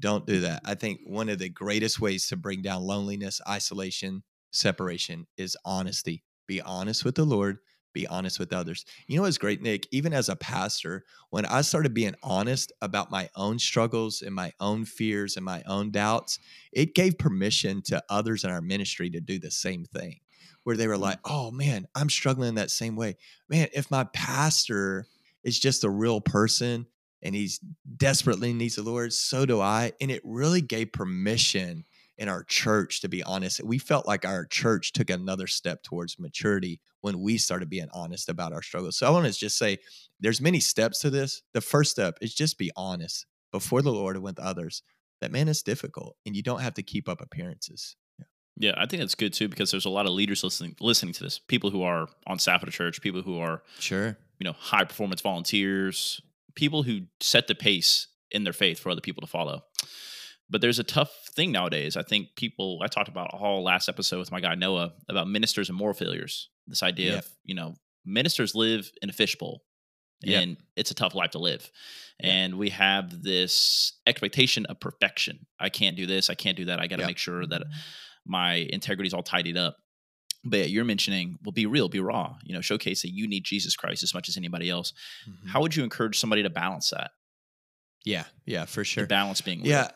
Don't 0.01 0.27
do 0.27 0.41
that. 0.41 0.61
I 0.65 0.75
think 0.75 1.01
one 1.07 1.29
of 1.29 1.39
the 1.39 1.49
greatest 1.49 2.01
ways 2.01 2.27
to 2.29 2.37
bring 2.37 2.61
down 2.61 2.83
loneliness, 2.83 3.41
isolation, 3.49 4.25
separation 4.51 5.27
is 5.37 5.57
honesty. 5.65 6.23
Be 6.47 6.61
honest 6.61 7.05
with 7.05 7.15
the 7.15 7.25
Lord, 7.25 7.59
be 7.95 8.07
honest 8.09 8.39
with 8.39 8.53
others. 8.53 8.85
You 9.07 9.17
know 9.17 9.23
what's 9.23 9.39
great, 9.39 9.63
Nick? 9.63 9.87
Even 9.91 10.13
as 10.13 10.29
a 10.29 10.37
pastor, 10.37 11.05
when 11.31 11.47
I 11.47 11.63
started 11.63 11.95
being 11.95 12.15
honest 12.23 12.73
about 12.83 13.11
my 13.11 13.31
own 13.37 13.59
struggles 13.59 14.21
and 14.21 14.35
my 14.35 14.53
own 14.61 14.85
fears 14.85 15.37
and 15.37 15.45
my 15.45 15.63
own 15.67 15.91
doubts, 15.91 16.39
it 16.73 16.95
gave 16.95 17.17
permission 17.17 17.81
to 17.83 18.03
others 18.11 18.45
in 18.45 18.51
our 18.51 18.61
ministry 18.61 19.09
to 19.11 19.21
do 19.21 19.39
the 19.39 19.51
same 19.51 19.85
thing. 19.85 20.21
Where 20.65 20.77
they 20.77 20.89
were 20.89 20.97
mm. 20.97 21.01
like, 21.01 21.19
oh 21.25 21.51
man, 21.51 21.87
I'm 21.95 22.11
struggling 22.11 22.51
in 22.51 22.55
that 22.57 22.71
same 22.71 22.97
way. 22.97 23.17
Man, 23.49 23.69
if 23.73 23.91
my 23.91 24.05
pastor 24.05 25.07
is 25.43 25.59
just 25.59 25.85
a 25.85 25.91
real 25.91 26.21
person 26.21 26.87
and 27.23 27.35
he's 27.35 27.61
desperately 27.97 28.53
needs 28.53 28.77
the 28.77 28.83
Lord, 28.83 29.13
so 29.13 29.47
do 29.47 29.61
I. 29.61 29.93
And 30.01 30.11
it 30.11 30.23
really 30.25 30.61
gave 30.61 30.93
permission 30.93 31.85
in 32.17 32.29
our 32.29 32.45
church, 32.45 33.01
to 33.01 33.09
be 33.09 33.23
honest. 33.23 33.63
We 33.63 33.79
felt 33.79 34.07
like 34.07 34.25
our 34.25 34.47
church 34.47 34.93
took 34.93 35.11
another 35.11 35.47
step 35.47 35.83
towards 35.83 36.19
maturity 36.19 36.81
when 37.05 37.21
we 37.21 37.37
started 37.37 37.69
being 37.69 37.89
honest 37.93 38.31
about 38.31 38.55
our 38.55 38.63
struggles. 38.63 38.97
So 38.97 39.07
I 39.07 39.11
want 39.11 39.27
to 39.27 39.39
just 39.39 39.59
say 39.59 39.77
there's 40.21 40.41
many 40.41 40.59
steps 40.59 41.01
to 41.01 41.11
this. 41.11 41.43
The 41.53 41.61
first 41.61 41.91
step 41.91 42.17
is 42.23 42.35
just 42.35 42.57
be 42.57 42.71
honest 42.77 43.27
before 43.53 43.83
the 43.83 43.93
Lord 43.93 44.17
and 44.17 44.25
with 44.25 44.39
others. 44.39 44.83
That 45.21 45.31
man 45.31 45.49
is 45.49 45.63
difficult 45.63 46.17
and 46.25 46.35
you 46.35 46.43
don't 46.43 46.63
have 46.63 46.73
to 46.75 46.83
keep 46.83 47.07
up 47.07 47.21
appearances. 47.21 47.95
Yeah, 48.57 48.73
I 48.79 48.87
think 48.87 49.03
that's 49.03 49.15
good 49.15 49.35
too 49.35 49.49
because 49.49 49.71
there's 49.71 49.85
a 49.85 49.91
lot 49.91 50.07
of 50.07 50.13
leaders 50.13 50.43
listening 50.43 50.77
listening 50.81 51.13
to 51.13 51.23
this. 51.25 51.39
People 51.39 51.69
who 51.69 51.83
are 51.83 52.09
on 52.27 52.39
staff 52.39 52.63
at 52.63 52.69
a 52.71 52.73
church, 52.73 53.03
people 53.03 53.21
who 53.21 53.39
are 53.39 53.63
Sure. 53.79 54.17
you 54.39 54.45
know 54.45 54.53
high 54.53 54.85
performance 54.85 55.21
volunteers, 55.21 56.23
people 56.55 56.85
who 56.85 57.03
set 57.21 57.49
the 57.49 57.55
pace 57.55 58.07
in 58.31 58.45
their 58.45 58.55
faith 58.55 58.79
for 58.79 58.89
other 58.89 59.03
people 59.03 59.21
to 59.21 59.27
follow. 59.27 59.63
But 60.49 60.63
there's 60.63 60.79
a 60.79 60.85
tough 60.85 61.11
thing 61.35 61.53
nowadays. 61.53 61.99
I 61.99 62.03
think 62.03 62.29
people 62.37 62.81
I 62.83 62.87
talked 62.87 63.09
about 63.09 63.35
all 63.35 63.63
last 63.63 63.91
episode 63.91 64.21
with 64.21 64.33
my 64.33 64.41
guy 64.41 64.55
Noah 64.55 64.95
about 65.11 65.29
ministers 65.29 65.69
and 65.69 65.77
moral 65.77 65.95
failures. 65.95 66.49
This 66.67 66.83
idea 66.83 67.15
Yep. 67.15 67.25
of 67.25 67.31
you 67.45 67.55
know 67.55 67.77
ministers 68.05 68.55
live 68.55 68.91
in 69.03 69.11
a 69.11 69.13
fishbowl, 69.13 69.63
Yep. 70.23 70.43
and 70.43 70.57
it's 70.77 70.91
a 70.91 70.95
tough 70.95 71.15
life 71.15 71.31
to 71.33 71.39
live. 71.39 71.71
Yeah. 72.21 72.33
And 72.33 72.59
we 72.59 72.71
have 72.71 73.23
this 73.23 73.95
expectation 74.07 74.67
of 74.67 74.79
perfection. 74.81 75.47
I 75.59 75.69
can't 75.71 75.97
do 75.97 76.07
this. 76.07 76.31
I 76.31 76.35
can't 76.35 76.57
do 76.57 76.67
that. 76.67 76.79
I 76.81 76.87
got 76.87 76.97
to 76.97 77.03
Yep. 77.03 77.09
make 77.09 77.19
sure 77.19 77.47
that 77.47 77.63
my 78.27 78.55
integrity 78.71 79.09
is 79.09 79.15
all 79.15 79.23
tidied 79.23 79.57
up. 79.57 79.77
But 80.47 80.59
yeah, 80.61 80.65
you're 80.67 80.85
mentioning, 80.85 81.39
well, 81.43 81.53
be 81.53 81.65
real, 81.67 81.89
be 81.89 82.01
raw. 82.01 82.37
You 82.45 82.55
know, 82.55 82.61
showcase 82.61 83.01
that 83.03 83.13
you 83.13 83.27
need 83.27 83.45
Jesus 83.45 83.75
Christ 83.77 84.03
as 84.03 84.13
much 84.13 84.29
as 84.29 84.37
anybody 84.37 84.69
else. 84.69 84.93
Mhm. 85.27 85.49
How 85.49 85.63
would 85.63 85.75
you 85.75 85.83
encourage 85.83 86.19
somebody 86.19 86.43
to 86.43 86.51
balance 86.51 86.91
that? 86.91 87.13
Yeah. 88.05 88.27
Yeah, 88.45 88.67
for 88.67 88.85
sure. 88.85 89.07
balance 89.07 89.41
being 89.41 89.61
real? 89.61 89.71
Yeah. 89.71 89.91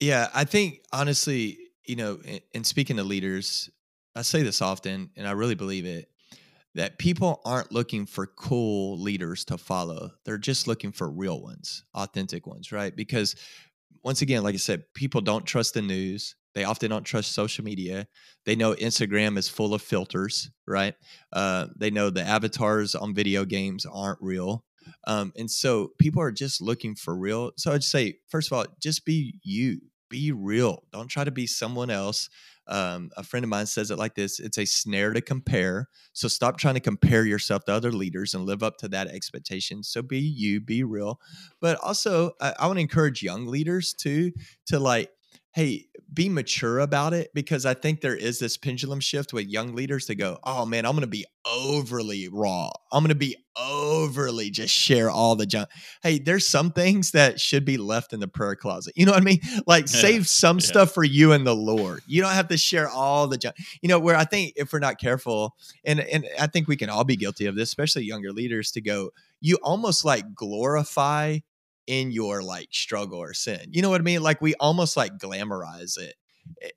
Yeah. 0.00 0.30
I 0.34 0.44
think 0.44 0.80
honestly, 0.92 1.58
you 1.84 1.96
know, 1.96 2.16
in, 2.24 2.40
and 2.54 2.66
speaking 2.66 2.96
to 2.96 3.04
leaders, 3.04 3.68
I 4.16 4.22
say 4.22 4.42
this 4.42 4.62
often, 4.62 5.10
and 5.16 5.28
I 5.28 5.32
really 5.32 5.54
believe 5.54 5.84
it 5.84 6.08
that 6.74 6.98
people 6.98 7.40
aren't 7.46 7.72
looking 7.72 8.04
for 8.04 8.26
cool 8.26 8.98
leaders 8.98 9.46
to 9.46 9.56
follow. 9.56 10.10
They're 10.24 10.36
just 10.36 10.66
looking 10.68 10.92
for 10.92 11.10
real 11.10 11.40
ones, 11.40 11.84
authentic 11.94 12.46
ones, 12.46 12.70
right? 12.70 12.94
Because 12.94 13.34
once 14.04 14.20
again, 14.20 14.42
like 14.42 14.54
I 14.54 14.58
said, 14.58 14.84
people 14.94 15.22
don't 15.22 15.46
trust 15.46 15.72
the 15.72 15.80
news. 15.80 16.36
They 16.54 16.64
often 16.64 16.90
don't 16.90 17.04
trust 17.04 17.32
social 17.32 17.64
media. 17.64 18.06
They 18.44 18.56
know 18.56 18.74
Instagram 18.74 19.38
is 19.38 19.48
full 19.48 19.72
of 19.72 19.80
filters, 19.80 20.50
right? 20.66 20.94
Uh, 21.32 21.68
they 21.78 21.90
know 21.90 22.10
the 22.10 22.22
avatars 22.22 22.94
on 22.94 23.14
video 23.14 23.46
games 23.46 23.86
aren't 23.90 24.20
real. 24.20 24.64
Um, 25.06 25.32
and 25.36 25.50
so 25.50 25.92
people 25.98 26.20
are 26.20 26.30
just 26.30 26.60
looking 26.60 26.94
for 26.94 27.16
real. 27.16 27.52
So 27.56 27.72
I'd 27.72 27.84
say, 27.84 28.18
first 28.28 28.52
of 28.52 28.58
all, 28.58 28.66
just 28.82 29.06
be 29.06 29.40
you, 29.42 29.80
be 30.10 30.30
real. 30.30 30.84
Don't 30.92 31.08
try 31.08 31.24
to 31.24 31.30
be 31.30 31.46
someone 31.46 31.90
else. 31.90 32.28
Um, 32.68 33.10
a 33.16 33.22
friend 33.22 33.44
of 33.44 33.50
mine 33.50 33.66
says 33.66 33.90
it 33.90 33.98
like 33.98 34.14
this 34.14 34.40
it's 34.40 34.58
a 34.58 34.64
snare 34.64 35.12
to 35.12 35.20
compare. 35.20 35.88
So 36.12 36.28
stop 36.28 36.58
trying 36.58 36.74
to 36.74 36.80
compare 36.80 37.24
yourself 37.24 37.64
to 37.66 37.72
other 37.72 37.92
leaders 37.92 38.34
and 38.34 38.44
live 38.44 38.62
up 38.62 38.76
to 38.78 38.88
that 38.88 39.08
expectation. 39.08 39.82
So 39.82 40.02
be 40.02 40.18
you, 40.18 40.60
be 40.60 40.82
real. 40.82 41.20
But 41.60 41.78
also, 41.82 42.32
I, 42.40 42.54
I 42.58 42.66
want 42.66 42.78
to 42.78 42.82
encourage 42.82 43.22
young 43.22 43.46
leaders 43.46 43.94
too 43.94 44.32
to 44.66 44.78
like, 44.78 45.10
hey, 45.56 45.86
be 46.12 46.28
mature 46.28 46.80
about 46.80 47.14
it 47.14 47.30
because 47.32 47.64
I 47.64 47.72
think 47.72 48.02
there 48.02 48.14
is 48.14 48.38
this 48.38 48.58
pendulum 48.58 49.00
shift 49.00 49.32
with 49.32 49.46
young 49.46 49.74
leaders 49.74 50.04
to 50.04 50.14
go, 50.14 50.38
oh 50.44 50.66
man, 50.66 50.84
I'm 50.84 50.92
going 50.92 51.00
to 51.00 51.06
be 51.06 51.24
overly 51.46 52.28
raw. 52.30 52.68
I'm 52.92 53.02
going 53.02 53.08
to 53.08 53.14
be 53.14 53.36
overly 53.58 54.50
just 54.50 54.74
share 54.74 55.10
all 55.10 55.34
the 55.34 55.46
junk. 55.46 55.70
Hey, 56.02 56.18
there's 56.18 56.46
some 56.46 56.72
things 56.72 57.12
that 57.12 57.40
should 57.40 57.64
be 57.64 57.78
left 57.78 58.12
in 58.12 58.20
the 58.20 58.28
prayer 58.28 58.54
closet. 58.54 58.92
You 58.96 59.06
know 59.06 59.12
what 59.12 59.22
I 59.22 59.24
mean? 59.24 59.40
Like 59.66 59.84
yeah. 59.84 59.98
save 59.98 60.28
some 60.28 60.58
yeah. 60.58 60.66
stuff 60.66 60.92
for 60.92 61.04
you 61.04 61.32
and 61.32 61.46
the 61.46 61.56
Lord. 61.56 62.02
You 62.06 62.20
don't 62.20 62.32
have 62.32 62.48
to 62.48 62.58
share 62.58 62.90
all 62.90 63.26
the 63.26 63.38
junk. 63.38 63.56
You 63.80 63.88
know, 63.88 63.98
where 63.98 64.16
I 64.16 64.24
think 64.24 64.52
if 64.56 64.74
we're 64.74 64.78
not 64.78 65.00
careful, 65.00 65.54
and 65.86 66.00
and 66.00 66.28
I 66.38 66.48
think 66.48 66.68
we 66.68 66.76
can 66.76 66.90
all 66.90 67.04
be 67.04 67.16
guilty 67.16 67.46
of 67.46 67.56
this, 67.56 67.70
especially 67.70 68.04
younger 68.04 68.30
leaders, 68.30 68.72
to 68.72 68.82
go, 68.82 69.10
you 69.40 69.56
almost 69.62 70.04
like 70.04 70.34
glorify 70.34 71.38
in 71.86 72.10
your 72.10 72.42
like 72.42 72.68
struggle 72.72 73.18
or 73.18 73.34
sin. 73.34 73.68
You 73.70 73.82
know 73.82 73.90
what 73.90 74.00
I 74.00 74.04
mean? 74.04 74.22
Like 74.22 74.40
we 74.40 74.54
almost 74.56 74.96
like 74.96 75.18
glamorize 75.18 75.98
it. 75.98 76.14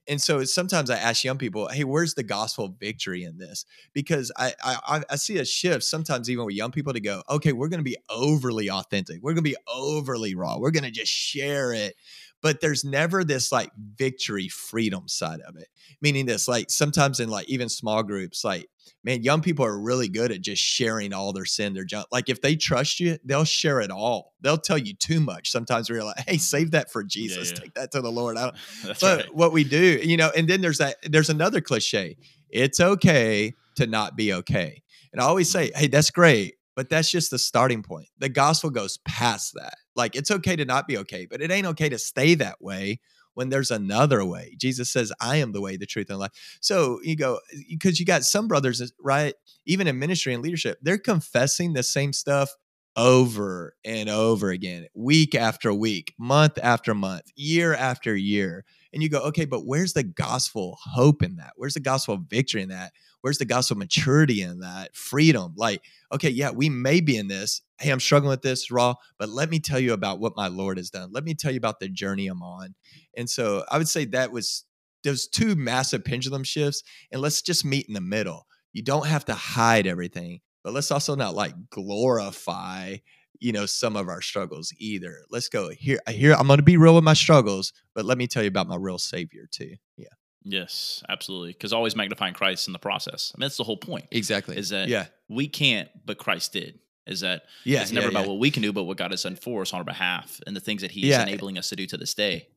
And 0.07 0.19
so 0.21 0.43
sometimes 0.45 0.89
I 0.89 0.97
ask 0.97 1.23
young 1.23 1.37
people, 1.37 1.67
"Hey, 1.67 1.83
where's 1.83 2.15
the 2.15 2.23
gospel 2.23 2.75
victory 2.79 3.23
in 3.23 3.37
this?" 3.37 3.65
Because 3.93 4.31
I 4.35 4.53
I, 4.63 5.03
I 5.09 5.15
see 5.15 5.37
a 5.37 5.45
shift 5.45 5.83
sometimes 5.83 6.29
even 6.29 6.45
with 6.45 6.55
young 6.55 6.71
people 6.71 6.91
to 6.93 6.99
go, 6.99 7.21
"Okay, 7.29 7.53
we're 7.53 7.67
going 7.69 7.79
to 7.79 7.83
be 7.83 7.97
overly 8.09 8.69
authentic. 8.69 9.21
We're 9.21 9.33
going 9.33 9.43
to 9.43 9.49
be 9.49 9.57
overly 9.67 10.33
raw. 10.35 10.57
We're 10.57 10.71
going 10.71 10.85
to 10.85 10.91
just 10.91 11.11
share 11.11 11.71
it." 11.71 11.95
But 12.41 12.61
there's 12.61 12.83
never 12.83 13.23
this 13.23 13.51
like 13.51 13.69
victory 13.95 14.47
freedom 14.47 15.07
side 15.07 15.39
of 15.47 15.55
it 15.55 15.67
meaning 16.01 16.25
this 16.25 16.47
like 16.47 16.69
sometimes 16.69 17.19
in 17.19 17.29
like 17.29 17.47
even 17.49 17.69
small 17.69 18.03
groups 18.03 18.43
like 18.43 18.67
man 19.03 19.23
young 19.23 19.41
people 19.41 19.65
are 19.65 19.79
really 19.79 20.07
good 20.07 20.31
at 20.31 20.41
just 20.41 20.61
sharing 20.61 21.13
all 21.13 21.33
their 21.33 21.45
sin 21.45 21.73
their 21.73 21.83
junk 21.83 22.07
like 22.11 22.29
if 22.29 22.41
they 22.41 22.55
trust 22.55 22.99
you 22.99 23.17
they'll 23.25 23.43
share 23.43 23.81
it 23.81 23.91
all 23.91 24.33
they'll 24.41 24.57
tell 24.57 24.77
you 24.77 24.93
too 24.93 25.19
much 25.19 25.51
sometimes 25.51 25.89
we're 25.89 26.03
like 26.03 26.19
hey 26.27 26.37
save 26.37 26.71
that 26.71 26.91
for 26.91 27.03
jesus 27.03 27.49
yeah, 27.49 27.55
yeah. 27.55 27.61
take 27.61 27.73
that 27.73 27.91
to 27.91 28.01
the 28.01 28.11
lord 28.11 28.37
I 28.37 28.51
but 29.01 29.01
right. 29.01 29.35
what 29.35 29.51
we 29.51 29.63
do 29.63 29.99
you 30.03 30.17
know 30.17 30.31
and 30.35 30.47
then 30.47 30.61
there's 30.61 30.79
that 30.79 30.97
there's 31.03 31.29
another 31.29 31.61
cliche 31.61 32.17
it's 32.49 32.79
okay 32.79 33.53
to 33.75 33.87
not 33.87 34.15
be 34.15 34.33
okay 34.33 34.81
and 35.11 35.21
i 35.21 35.25
always 35.25 35.49
mm. 35.49 35.53
say 35.53 35.71
hey 35.75 35.87
that's 35.87 36.11
great 36.11 36.55
but 36.79 36.87
that's 36.87 37.11
just 37.11 37.29
the 37.29 37.37
starting 37.37 37.83
point. 37.83 38.07
The 38.19 38.29
gospel 38.29 38.69
goes 38.69 38.99
past 38.99 39.53
that. 39.55 39.73
Like 39.99 40.15
it's 40.15 40.31
okay 40.31 40.55
to 40.55 40.65
not 40.65 40.87
be 40.87 40.97
okay, 40.99 41.27
but 41.29 41.41
it 41.41 41.51
ain't 41.51 41.67
okay 41.67 41.89
to 41.89 41.99
stay 41.99 42.33
that 42.35 42.61
way 42.61 42.99
when 43.33 43.49
there's 43.49 43.69
another 43.69 44.23
way. 44.25 44.55
Jesus 44.57 44.89
says, 44.89 45.11
I 45.21 45.37
am 45.37 45.51
the 45.51 45.61
way, 45.61 45.77
the 45.77 45.85
truth, 45.85 46.09
and 46.09 46.19
life. 46.19 46.31
So 46.61 46.99
you 47.03 47.15
go, 47.15 47.39
because 47.69 47.99
you 47.99 48.05
got 48.05 48.23
some 48.23 48.47
brothers, 48.47 48.91
right? 48.99 49.35
Even 49.65 49.87
in 49.87 49.99
ministry 49.99 50.33
and 50.33 50.41
leadership, 50.41 50.79
they're 50.81 50.97
confessing 50.97 51.73
the 51.73 51.83
same 51.83 52.13
stuff 52.13 52.49
over 52.95 53.75
and 53.85 54.09
over 54.09 54.49
again, 54.49 54.87
week 54.93 55.35
after 55.35 55.73
week, 55.73 56.13
month 56.17 56.57
after 56.61 56.93
month, 56.93 57.31
year 57.35 57.73
after 57.73 58.15
year. 58.15 58.65
And 58.91 59.03
you 59.03 59.09
go, 59.09 59.19
okay, 59.19 59.45
but 59.45 59.65
where's 59.65 59.93
the 59.93 60.03
gospel 60.03 60.77
hope 60.83 61.21
in 61.21 61.35
that? 61.35 61.53
Where's 61.55 61.75
the 61.75 61.79
gospel 61.79 62.19
victory 62.27 62.61
in 62.61 62.69
that? 62.69 62.91
Where's 63.21 63.37
the 63.37 63.45
gospel 63.45 63.77
maturity 63.77 64.41
in 64.41 64.59
that? 64.59 64.95
Freedom. 64.95 65.53
Like, 65.55 65.81
okay, 66.11 66.29
yeah, 66.29 66.51
we 66.51 66.69
may 66.69 67.01
be 67.01 67.17
in 67.17 67.27
this. 67.27 67.61
Hey, 67.79 67.91
I'm 67.91 67.99
struggling 67.99 68.29
with 68.29 68.41
this 68.41 68.71
raw, 68.71 68.95
but 69.17 69.29
let 69.29 69.49
me 69.49 69.59
tell 69.59 69.79
you 69.79 69.93
about 69.93 70.19
what 70.19 70.35
my 70.35 70.47
Lord 70.47 70.77
has 70.77 70.89
done. 70.89 71.09
Let 71.11 71.23
me 71.23 71.33
tell 71.33 71.51
you 71.51 71.57
about 71.57 71.79
the 71.79 71.89
journey 71.89 72.27
I'm 72.27 72.41
on. 72.41 72.75
And 73.15 73.29
so 73.29 73.65
I 73.69 73.77
would 73.77 73.87
say 73.87 74.05
that 74.05 74.31
was 74.31 74.65
those 75.03 75.27
two 75.27 75.55
massive 75.55 76.03
pendulum 76.03 76.43
shifts. 76.43 76.83
And 77.11 77.21
let's 77.21 77.41
just 77.41 77.65
meet 77.65 77.87
in 77.87 77.93
the 77.93 78.01
middle. 78.01 78.47
You 78.73 78.83
don't 78.83 79.07
have 79.07 79.25
to 79.25 79.33
hide 79.33 79.87
everything, 79.87 80.41
but 80.63 80.73
let's 80.73 80.91
also 80.91 81.15
not 81.15 81.35
like 81.35 81.53
glorify 81.69 82.97
you 83.39 83.51
know 83.53 83.65
some 83.65 83.95
of 83.95 84.07
our 84.07 84.21
struggles 84.21 84.73
either 84.77 85.23
let's 85.31 85.49
go 85.49 85.69
here 85.69 85.99
here 86.09 86.33
i'm 86.33 86.47
going 86.47 86.57
to 86.57 86.63
be 86.63 86.77
real 86.77 86.95
with 86.95 87.03
my 87.03 87.13
struggles 87.13 87.71
but 87.95 88.05
let 88.05 88.17
me 88.17 88.27
tell 88.27 88.43
you 88.43 88.49
about 88.49 88.67
my 88.67 88.75
real 88.75 88.97
savior 88.97 89.47
too 89.49 89.75
yeah 89.97 90.07
Yes, 90.49 91.03
absolutely. 91.07 91.51
Because 91.51 91.73
always 91.73 91.95
magnifying 91.95 92.33
Christ 92.33 92.67
in 92.67 92.73
the 92.73 92.79
process. 92.79 93.31
I 93.33 93.39
mean, 93.39 93.45
that's 93.45 93.57
the 93.57 93.63
whole 93.63 93.77
point. 93.77 94.05
Exactly. 94.11 94.57
Is 94.57 94.69
that 94.69 94.87
yeah. 94.87 95.05
we 95.27 95.47
can't, 95.47 95.89
but 96.05 96.17
Christ 96.17 96.53
did. 96.53 96.79
Is 97.05 97.21
that 97.21 97.43
yeah, 97.63 97.81
it's 97.81 97.91
never 97.91 98.07
yeah, 98.07 98.11
about 98.11 98.23
yeah. 98.25 98.31
what 98.31 98.39
we 98.39 98.51
can 98.51 98.61
do, 98.61 98.73
but 98.73 98.83
what 98.83 98.97
God 98.97 99.11
has 99.11 99.23
done 99.23 99.35
for 99.35 99.61
us 99.61 99.73
on 99.73 99.79
our 99.79 99.83
behalf 99.83 100.39
and 100.45 100.55
the 100.55 100.59
things 100.59 100.81
that 100.81 100.91
He's 100.91 101.15
enabling 101.15 101.57
us 101.57 101.69
to 101.69 101.75
do 101.75 101.85
to 101.87 101.97
this 101.97 102.13
day. 102.13 102.47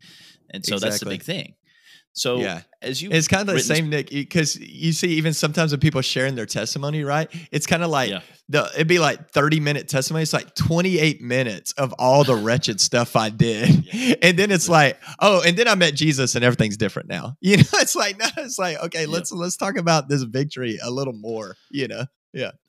And 0.50 0.64
so 0.64 0.78
that's 0.78 1.00
the 1.00 1.07
big 1.07 1.22
thing. 1.22 1.55
So 2.14 2.38
Yeah. 2.40 2.62
as 2.83 3.01
you 3.01 3.11
It's 3.11 3.29
kind 3.29 3.40
of 3.40 3.46
the 3.46 3.55
written 3.55 3.66
same, 3.66 3.88
Nick, 3.90 4.11
because 4.11 4.57
you 4.59 4.92
see, 4.92 5.09
even 5.14 5.33
sometimes 5.33 5.72
when 5.72 5.81
people 5.81 6.03
sharing 6.03 6.35
their 6.35 6.46
testimony, 6.46 7.05
right? 7.05 7.31
It's 7.51 7.66
kind 7.66 7.83
of 7.83 7.90
like 7.90 8.11
Yeah. 8.11 8.20
the 8.48 8.70
it'd 8.75 8.87
be 8.88 8.98
like 8.98 9.31
30 9.31 9.61
minute 9.61 9.88
testimony. 9.88 10.22
It's 10.22 10.33
like 10.33 10.55
28 10.55 11.22
minutes 11.22 11.72
of 11.72 11.92
all 11.98 12.25
the 12.25 12.35
wretched 12.37 12.81
stuff 12.81 13.16
I 13.16 13.31
did. 13.31 13.88
And 14.22 14.38
then 14.38 14.51
it's 14.51 14.68
like, 14.68 14.98
oh, 15.20 15.42
and 15.46 15.57
then 15.57 15.68
I 15.68 15.75
met 15.75 15.94
Jesus 15.94 16.35
and 16.35 16.44
everything's 16.44 16.77
different 16.77 17.09
now. 17.09 17.37
You 17.40 17.57
know, 17.59 17.64
it's 17.75 17.94
like, 17.96 18.18
no, 18.18 18.27
it's 18.38 18.59
like, 18.59 18.79
okay, 18.85 19.07
let's 19.07 19.33
let's 19.33 19.57
talk 19.57 19.77
about 19.77 20.09
this 20.09 20.22
victory 20.22 20.79
a 20.83 20.90
little 20.90 21.14
more, 21.14 21.57
you 21.70 21.88
know. 21.88 22.05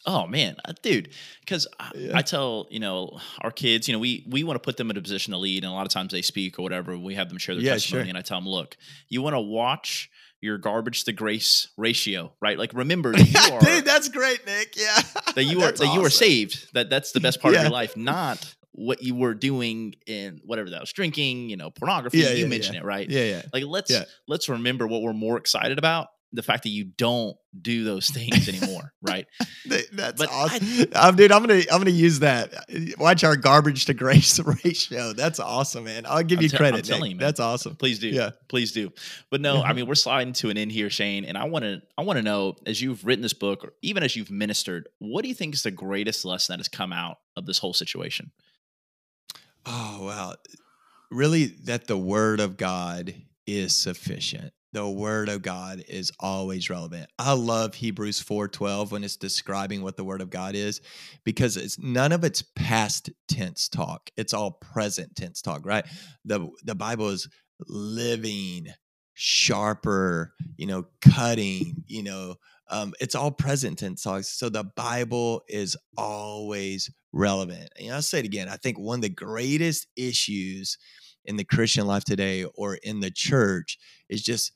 Oh 0.05 0.27
man, 0.27 0.57
uh, 0.65 0.73
dude, 0.81 1.09
because 1.39 1.67
I, 1.79 1.91
Yeah. 1.95 2.11
I 2.17 2.21
tell 2.21 2.67
you 2.69 2.79
know 2.79 3.19
our 3.41 3.51
kids, 3.51 3.87
you 3.87 3.93
know, 3.93 3.99
we 3.99 4.25
we 4.29 4.43
want 4.43 4.55
to 4.55 4.59
put 4.65 4.77
them 4.77 4.89
in 4.91 4.97
a 4.97 5.01
position 5.01 5.31
to 5.31 5.37
lead, 5.37 5.63
and 5.63 5.71
a 5.71 5.75
lot 5.75 5.85
of 5.85 5.91
times 5.91 6.11
they 6.11 6.21
speak 6.21 6.59
or 6.59 6.63
whatever. 6.63 6.97
We 6.97 7.15
have 7.15 7.29
them 7.29 7.37
share 7.37 7.55
their 7.55 7.63
Yeah, 7.63 7.73
testimony, 7.73 8.05
sure. 8.05 8.09
and 8.09 8.17
I 8.17 8.21
tell 8.21 8.37
them, 8.39 8.47
look, 8.49 8.75
you 9.09 9.21
want 9.21 9.35
to 9.35 9.39
watch 9.41 10.09
your 10.41 10.57
garbage 10.57 11.05
to 11.05 11.13
grace 11.13 11.69
ratio, 11.77 12.33
right? 12.41 12.57
Like 12.59 12.73
remember 12.73 13.13
that 13.13 13.21
you 13.49 13.53
are 13.55 13.61
Dude, 13.61 13.85
that's 13.85 14.09
great, 14.09 14.45
Nick. 14.45 14.75
Yeah. 14.75 14.99
that 15.35 15.43
you 15.45 15.61
are 15.61 15.71
that 15.71 15.93
you 15.93 16.03
are 16.05 16.09
saved. 16.09 16.73
That 16.73 16.89
that's 16.89 17.13
the 17.13 17.21
best 17.21 17.41
part 17.41 17.55
of 17.55 17.61
your 17.61 17.71
life, 17.71 17.95
not 17.95 18.53
what 18.75 19.03
you 19.03 19.13
were 19.15 19.35
doing 19.35 19.93
in 20.07 20.41
whatever 20.43 20.71
that 20.71 20.81
was 20.81 20.91
drinking, 20.91 21.47
you 21.49 21.55
know, 21.55 21.69
pornography. 21.69 22.17
Yeah, 22.17 22.31
you 22.31 22.43
yeah, 22.45 22.49
mentioned 22.49 22.75
it, 22.75 22.83
right? 22.83 23.07
Yeah, 23.09 23.23
yeah. 23.23 23.41
Like 23.53 23.63
let's 23.65 23.89
Yeah. 23.91 24.03
let's 24.27 24.49
remember 24.49 24.87
what 24.87 25.01
we're 25.03 25.13
more 25.13 25.37
excited 25.37 25.77
about. 25.77 26.07
The 26.35 26.41
fact 26.41 26.63
that 26.63 26.69
you 26.69 26.85
don't 26.85 27.37
do 27.61 27.83
those 27.83 28.09
things 28.09 28.49
anymore, 28.49 28.91
right? 29.01 29.27
That's 29.67 30.19
But 30.19 30.29
awesome, 30.31 30.87
um, 30.95 31.15
dude. 31.15 31.31
I'm 31.31 31.41
gonna 31.45 31.61
I'm 31.71 31.77
gonna 31.79 31.91
use 31.91 32.19
that. 32.19 32.53
Watch 32.97 33.23
our 33.23 33.35
garbage 33.35 33.85
to 33.85 33.93
grace 33.93 34.39
ratio. 34.63 35.13
That's 35.13 35.39
awesome, 35.39 35.83
man. 35.83 36.05
I'll 36.07 36.23
give 36.23 36.39
I'm 36.39 36.43
you 36.43 36.49
te- 36.49 36.57
credit. 36.57 36.89
You, 36.89 36.99
man. 36.99 37.17
That's 37.17 37.39
awesome. 37.39 37.75
Please 37.75 37.99
do. 37.99 38.07
Yeah. 38.07 38.31
Please 38.49 38.71
do. 38.71 38.91
But 39.29 39.41
no, 39.41 39.61
I 39.61 39.73
mean 39.73 39.85
we're 39.85 39.93
sliding 39.95 40.33
to 40.33 40.49
an 40.49 40.57
end 40.57 40.71
here, 40.71 40.89
Shane, 40.89 41.23
and 41.25 41.37
I 41.37 41.45
want 41.45 41.63
to 41.65 41.81
I 41.97 42.01
want 42.01 42.17
to 42.17 42.23
know 42.23 42.55
as 42.65 42.81
you've 42.81 43.05
written 43.05 43.21
this 43.21 43.33
book 43.33 43.63
or 43.63 43.73
even 43.83 44.01
as 44.01 44.15
you've 44.15 44.31
ministered, 44.31 44.87
what 44.97 45.21
do 45.21 45.29
you 45.29 45.35
think 45.35 45.53
is 45.53 45.61
the 45.61 45.71
greatest 45.71 46.25
lesson 46.25 46.53
that 46.53 46.59
has 46.59 46.67
come 46.67 46.91
out 46.91 47.17
of 47.37 47.45
this 47.45 47.59
whole 47.59 47.73
situation? 47.73 48.31
Oh 49.65 49.99
wow, 50.05 50.35
really? 51.11 51.45
That 51.65 51.87
the 51.87 51.97
word 51.97 52.39
of 52.39 52.57
God 52.57 53.13
is 53.45 53.75
sufficient. 53.77 54.51
The 54.73 54.89
word 54.89 55.29
of 55.29 55.43
God 55.43 55.83
is 55.87 56.11
always 56.19 56.67
relevant. 56.67 57.07
I 57.19 57.33
love 57.33 57.75
Hebrews 57.75 58.19
four 58.19 58.47
twelve 58.47 58.91
when 58.91 59.03
it's 59.03 59.15
describing 59.15 59.83
what 59.83 59.97
the 59.97 60.03
word 60.03 60.19
of 60.19 60.31
God 60.31 60.55
is, 60.55 60.81
because 61.23 61.57
it's 61.57 61.77
none 61.77 62.11
of 62.11 62.23
it's 62.23 62.41
past 62.41 63.11
tense 63.27 63.69
talk. 63.69 64.09
It's 64.17 64.33
all 64.33 64.51
present 64.51 65.15
tense 65.15 65.43
talk, 65.43 65.63
right? 65.63 65.85
the 66.25 66.49
The 66.63 66.73
Bible 66.73 67.09
is 67.09 67.29
living, 67.67 68.65
sharper, 69.13 70.33
you 70.57 70.65
know, 70.65 70.87
cutting, 71.01 71.83
you 71.85 72.01
know, 72.01 72.35
um, 72.71 72.93
it's 72.99 73.13
all 73.13 73.29
present 73.29 73.77
tense 73.77 74.01
talk. 74.01 74.23
So 74.23 74.49
the 74.49 74.63
Bible 74.63 75.43
is 75.47 75.77
always 75.95 76.89
relevant. 77.11 77.69
And 77.79 77.93
I'll 77.93 78.01
say 78.01 78.19
it 78.19 78.25
again. 78.25 78.49
I 78.49 78.55
think 78.55 78.79
one 78.79 78.97
of 78.97 79.03
the 79.03 79.09
greatest 79.09 79.85
issues 79.95 80.79
in 81.25 81.35
the 81.37 81.43
Christian 81.43 81.85
life 81.85 82.03
today 82.03 82.43
or 82.55 82.73
in 82.73 83.01
the 83.01 83.11
church 83.11 83.77
is 84.09 84.23
just 84.23 84.51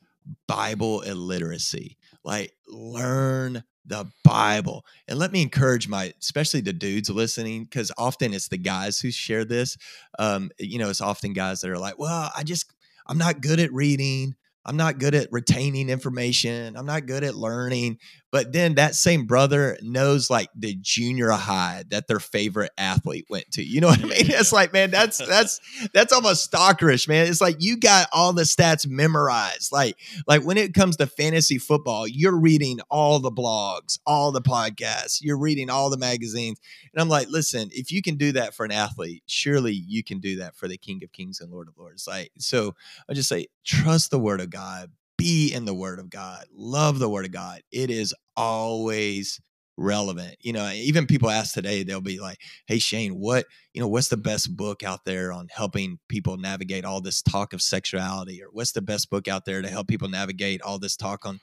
Bible 0.48 1.02
illiteracy. 1.02 1.98
Like, 2.24 2.54
learn 2.68 3.64
the 3.86 4.06
Bible. 4.24 4.86
And 5.08 5.18
let 5.18 5.32
me 5.32 5.42
encourage 5.42 5.88
my, 5.88 6.14
especially 6.22 6.62
the 6.62 6.74
dudes 6.74 7.10
listening, 7.10 7.64
because 7.64 7.92
often 7.98 8.34
it's 8.34 8.50
the 8.50 8.58
guys 8.58 9.00
who 9.00 9.12
share 9.12 9.46
this. 9.46 9.78
Um, 10.20 10.52
you 10.60 10.78
know, 10.78 10.90
it's 10.90 11.02
often 11.02 11.34
guys 11.34 11.62
that 11.62 11.72
are 11.72 11.78
like, 11.78 11.98
well, 11.98 12.30
I 12.36 12.44
just, 12.44 12.74
I'm 13.08 13.18
not 13.18 13.42
good 13.42 13.60
at 13.60 13.72
reading. 13.72 14.36
I'm 14.66 14.76
not 14.76 15.00
good 15.00 15.16
at 15.16 15.30
retaining 15.32 15.90
information. 15.90 16.76
I'm 16.76 16.86
not 16.86 17.06
good 17.06 17.24
at 17.24 17.36
learning. 17.36 18.00
But 18.30 18.52
then 18.52 18.76
that 18.76 18.96
same 18.96 19.26
brother 19.26 19.78
knows 19.82 20.30
like 20.30 20.50
the 20.54 20.76
junior 20.82 21.30
high 21.30 21.86
that 21.90 22.08
their 22.08 22.20
favorite 22.20 22.72
athlete 22.78 23.26
went 23.30 23.50
to. 23.52 23.64
You 23.64 23.80
know 23.80 23.88
what 23.88 24.04
I 24.04 24.08
mean? 24.08 24.12
It's 24.20 24.52
like, 24.52 24.74
man, 24.74 24.92
that's 24.92 25.18
that's 25.18 25.62
that's 25.94 26.12
almost 26.12 26.52
stalkerish, 26.52 27.08
man. 27.08 27.28
It's 27.28 27.40
like 27.40 27.56
you 27.60 27.78
got 27.78 28.10
all 28.12 28.34
the 28.34 28.44
stats 28.44 28.86
memorized. 28.86 29.72
Like, 29.72 29.98
like 30.28 30.44
when 30.44 30.58
it 30.58 30.74
comes 30.74 30.98
to 30.98 31.08
fantasy 31.08 31.58
football, 31.58 32.08
you're 32.08 32.38
reading 32.38 32.80
all 32.90 33.20
the 33.20 33.32
blogs, 33.32 33.98
all 34.06 34.32
the 34.32 34.42
podcasts, 34.42 35.20
you're 35.22 35.38
reading 35.38 35.70
all 35.70 35.90
the 35.90 35.98
magazines. 35.98 36.60
And 36.94 37.02
I'm 37.02 37.10
like, 37.10 37.30
listen, 37.30 37.70
if 37.72 37.92
you 37.92 38.02
can 38.02 38.16
do 38.16 38.34
that 38.34 38.54
for 38.54 38.66
an 38.66 38.72
athlete, 38.72 39.24
surely 39.26 39.74
you 39.74 40.04
can 40.04 40.20
do 40.20 40.38
that 40.38 40.56
for 40.56 40.68
the 40.68 40.78
King 40.78 41.02
of 41.04 41.12
Kings 41.12 41.40
and 41.40 41.52
Lord 41.52 41.70
of 41.70 41.78
Lords. 41.78 42.08
Like, 42.08 42.32
so 42.38 42.76
I 43.10 43.14
just 43.14 43.30
say, 43.30 43.48
trust 43.64 44.12
the 44.12 44.20
word 44.20 44.42
of 44.42 44.50
God, 44.50 44.92
be 45.18 45.54
in 45.54 45.66
the 45.66 45.74
word 45.74 46.00
of 46.00 46.10
God, 46.10 46.46
love 46.54 47.00
the 47.00 47.10
word 47.10 47.26
of 47.26 47.32
God. 47.32 47.62
It 47.72 47.90
is 47.90 48.14
always 48.36 49.40
relevant. 49.78 50.36
You 50.42 50.54
know, 50.54 50.70
even 50.72 51.06
people 51.06 51.30
ask 51.30 51.54
today, 51.54 51.84
they'll 51.84 52.02
be 52.02 52.20
like, 52.20 52.40
"Hey 52.66 52.80
Shane, 52.80 53.14
what, 53.20 53.46
you 53.74 53.82
know, 53.82 53.88
what's 53.88 54.08
the 54.08 54.18
best 54.18 54.58
book 54.58 54.84
out 54.84 55.06
there 55.06 55.32
on 55.32 55.48
helping 55.52 56.00
people 56.10 56.36
navigate 56.38 56.84
all 56.84 57.00
this 57.00 57.22
talk 57.22 57.54
of 57.54 57.62
sexuality 57.62 58.42
or 58.42 58.48
what's 58.52 58.72
the 58.72 58.82
best 58.82 59.10
book 59.12 59.28
out 59.28 59.46
there 59.46 59.62
to 59.62 59.70
help 59.70 59.88
people 59.88 60.10
navigate 60.10 60.62
all 60.64 60.80
this 60.80 60.96
talk 60.96 61.26
on 61.26 61.40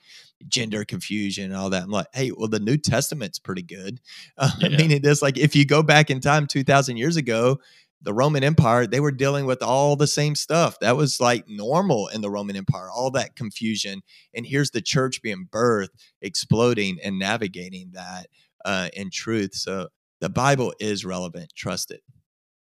gender 0.47 0.83
confusion 0.83 1.45
and 1.45 1.55
all 1.55 1.69
that?" 1.69 1.83
I'm 1.83 1.91
like, 1.91 2.07
"Hey, 2.13 2.31
well 2.35 2.49
the 2.49 2.59
New 2.59 2.77
Testament's 2.77 3.39
pretty 3.39 3.63
good." 3.63 3.99
Uh, 4.37 4.51
yeah. 4.59 4.67
I 4.67 4.77
mean, 4.77 4.91
it 4.91 5.05
is 5.05 5.21
like 5.21 5.37
if 5.37 5.55
you 5.55 5.65
go 5.65 5.81
back 5.81 6.09
in 6.09 6.19
time 6.19 6.45
2000 6.45 6.97
years 6.97 7.15
ago, 7.15 7.57
the 8.05 8.13
Roman 8.13 8.43
Empire, 8.43 8.85
they 8.85 8.99
were 8.99 9.11
dealing 9.11 9.45
with 9.45 9.61
all 9.63 9.95
the 9.95 10.07
same 10.07 10.35
stuff. 10.35 10.79
That 10.79 10.95
was 10.95 11.19
like 11.19 11.49
normal 11.49 12.07
in 12.07 12.21
the 12.21 12.29
Roman 12.29 12.55
Empire, 12.55 12.89
all 12.89 13.11
that 13.11 13.35
confusion. 13.35 14.03
And 14.33 14.45
here's 14.45 14.71
the 14.71 14.81
church 14.81 15.21
being 15.21 15.47
birthed, 15.51 15.89
exploding, 16.21 16.99
and 17.03 17.19
navigating 17.19 17.91
that 17.93 18.27
uh, 18.63 18.89
in 18.93 19.09
truth. 19.09 19.55
So 19.55 19.89
the 20.21 20.29
Bible 20.29 20.73
is 20.79 21.03
relevant. 21.03 21.51
Trust 21.55 21.91
it. 21.91 22.03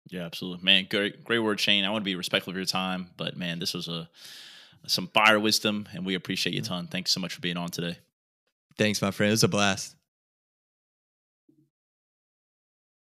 Yeah, 0.09 0.23
absolutely, 0.23 0.63
man. 0.63 0.87
Great, 0.89 1.25
great 1.25 1.39
word, 1.39 1.59
Shane. 1.59 1.83
I 1.83 1.89
want 1.89 2.03
to 2.03 2.05
be 2.05 2.15
respectful 2.15 2.51
of 2.51 2.57
your 2.57 2.65
time, 2.65 3.09
but 3.17 3.35
man, 3.35 3.59
this 3.59 3.73
was 3.73 3.89
a 3.89 4.09
some 4.85 5.07
fire 5.07 5.37
wisdom, 5.37 5.89
and 5.93 6.05
we 6.05 6.15
appreciate 6.15 6.53
you 6.53 6.61
a 6.61 6.63
ton. 6.63 6.87
Thanks 6.87 7.11
so 7.11 7.19
much 7.19 7.33
for 7.33 7.41
being 7.41 7.57
on 7.57 7.69
today. 7.69 7.97
Thanks, 8.77 9.01
my 9.01 9.11
friend. 9.11 9.29
It 9.29 9.33
was 9.33 9.43
a 9.43 9.49
blast. 9.49 9.96